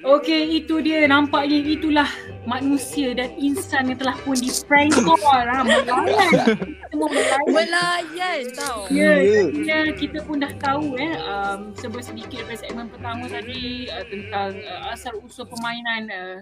Okey, 0.01 0.65
itu 0.65 0.81
dia 0.81 1.05
nampaknya 1.05 1.61
itulah 1.61 2.09
manusia 2.49 3.13
dan 3.13 3.37
insan 3.37 3.93
yang 3.93 4.01
telah 4.01 4.17
pun 4.25 4.33
di 4.33 4.49
prank 4.65 4.97
call 4.97 5.21
lah. 5.21 5.61
Melayan. 5.61 6.57
Semua 6.89 7.09
melayan. 7.13 7.47
Melayan 7.53 8.43
tau. 8.57 8.89
Ya, 8.89 9.21
yeah, 9.21 9.93
kita 9.93 10.25
pun 10.25 10.41
dah 10.41 10.53
tahu 10.57 10.97
eh 10.97 11.15
um, 11.21 11.77
sebab 11.77 12.01
sedikit 12.01 12.43
daripada 12.43 12.59
segmen 12.65 12.89
pertama 12.89 13.25
tadi 13.29 13.93
uh, 13.93 14.05
tentang 14.09 14.57
uh, 14.57 14.93
asal 14.93 15.21
usul 15.21 15.45
permainan 15.45 16.09
uh, 16.09 16.39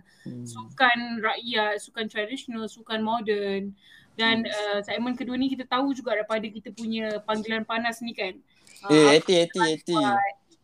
sukan 0.47 1.19
rakyat, 1.19 1.83
sukan 1.83 2.07
tradisional, 2.07 2.71
sukan 2.71 3.03
moden 3.03 3.75
dan 4.15 4.47
uh, 4.47 4.79
segmen 4.83 5.15
kedua 5.19 5.35
ni 5.35 5.51
kita 5.51 5.67
tahu 5.67 5.95
juga 5.95 6.15
daripada 6.15 6.47
kita 6.47 6.71
punya 6.75 7.23
panggilan 7.27 7.67
panas 7.67 8.03
ni 8.03 8.15
kan. 8.15 8.35
Eh, 8.91 9.19
Eti, 9.19 9.35
Eti, 9.47 9.59
Eti. 9.59 9.95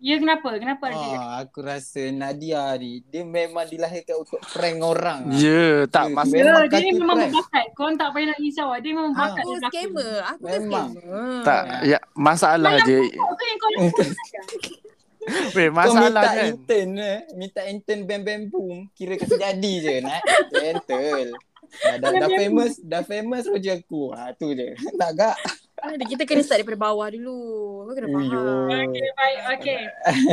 Ya 0.05 0.21
kenapa? 0.21 0.53
Kenapa? 0.55 0.85
Ah, 0.93 1.41
aku 1.41 1.65
rasa 1.65 2.13
Nadia 2.13 2.61
ni, 2.77 3.01
dia 3.03 3.25
memang 3.25 3.65
dilahirkan 3.65 4.21
untuk 4.21 4.37
prank 4.45 4.77
orang. 4.79 5.25
ah. 5.25 5.33
Ya, 5.33 5.89
tak 5.89 6.05
Ya, 6.05 6.15
mas 6.15 6.29
Ya, 6.29 6.45
memang 6.45 6.61
dia 6.63 6.77
ni 6.77 6.85
kaki 6.85 6.91
memang 6.95 7.17
prank. 7.17 7.33
berbakat. 7.33 7.65
Kau 7.73 7.89
tak 7.91 8.09
payah 8.13 8.27
nak 8.27 8.39
risau. 8.39 8.69
Dia 8.77 8.93
memang 8.93 9.11
Ah. 9.11 9.19
bakat 9.23 9.33
Aku 9.39 9.49
dia 9.49 9.57
belakang. 9.57 9.73
scammer. 9.73 10.15
Aku 10.23 10.43
Memang. 10.45 10.89
scammer. 10.93 11.41
tak 11.41 11.63
ya 11.83 11.99
masalah 12.15 12.75
je. 12.83 12.99
Kau 13.11 13.33
tu 13.33 13.43
yang 13.43 13.59
kau 13.59 13.71
lakukan. 13.73 14.09
Weh, 15.57 15.67
Kau 15.67 15.73
masalah 15.73 16.05
minta 16.21 16.37
kan. 16.37 16.47
intern 16.51 16.91
eh. 17.01 17.19
Minta 17.33 17.61
intern 17.65 18.01
bam 18.05 18.21
bam 18.23 18.43
boom. 18.47 18.77
Kira 18.93 19.17
kasi 19.17 19.35
jadi 19.37 19.73
je 19.81 19.95
nak. 19.99 20.21
Gentle. 20.51 21.33
Dah, 21.75 21.97
dah, 21.97 22.11
dah 22.15 22.29
famous, 22.31 22.73
dah 22.79 23.03
famous 23.03 23.49
roja 23.49 23.73
aku. 23.75 24.13
Ha, 24.13 24.37
tu 24.37 24.53
je. 24.53 24.77
Tak 25.01 25.11
gak. 25.17 25.37
Ada 25.85 26.05
kita 26.09 26.23
kena 26.25 26.41
start 26.41 26.65
daripada 26.65 26.81
bawah 26.81 27.09
dulu. 27.13 27.39
Kau 27.85 27.95
kena 27.95 28.09
faham. 28.09 28.69
Okey, 28.73 29.09
baik. 29.13 29.39
Okey. 29.59 29.81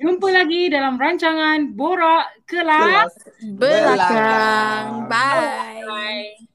Jumpa 0.00 0.28
lagi 0.32 0.72
dalam 0.72 0.96
rancangan 0.96 1.76
Borak 1.76 2.32
Kelas. 2.48 3.12
Belakang. 3.44 5.04
Bye. 5.08 5.84
Bye. 5.84 6.48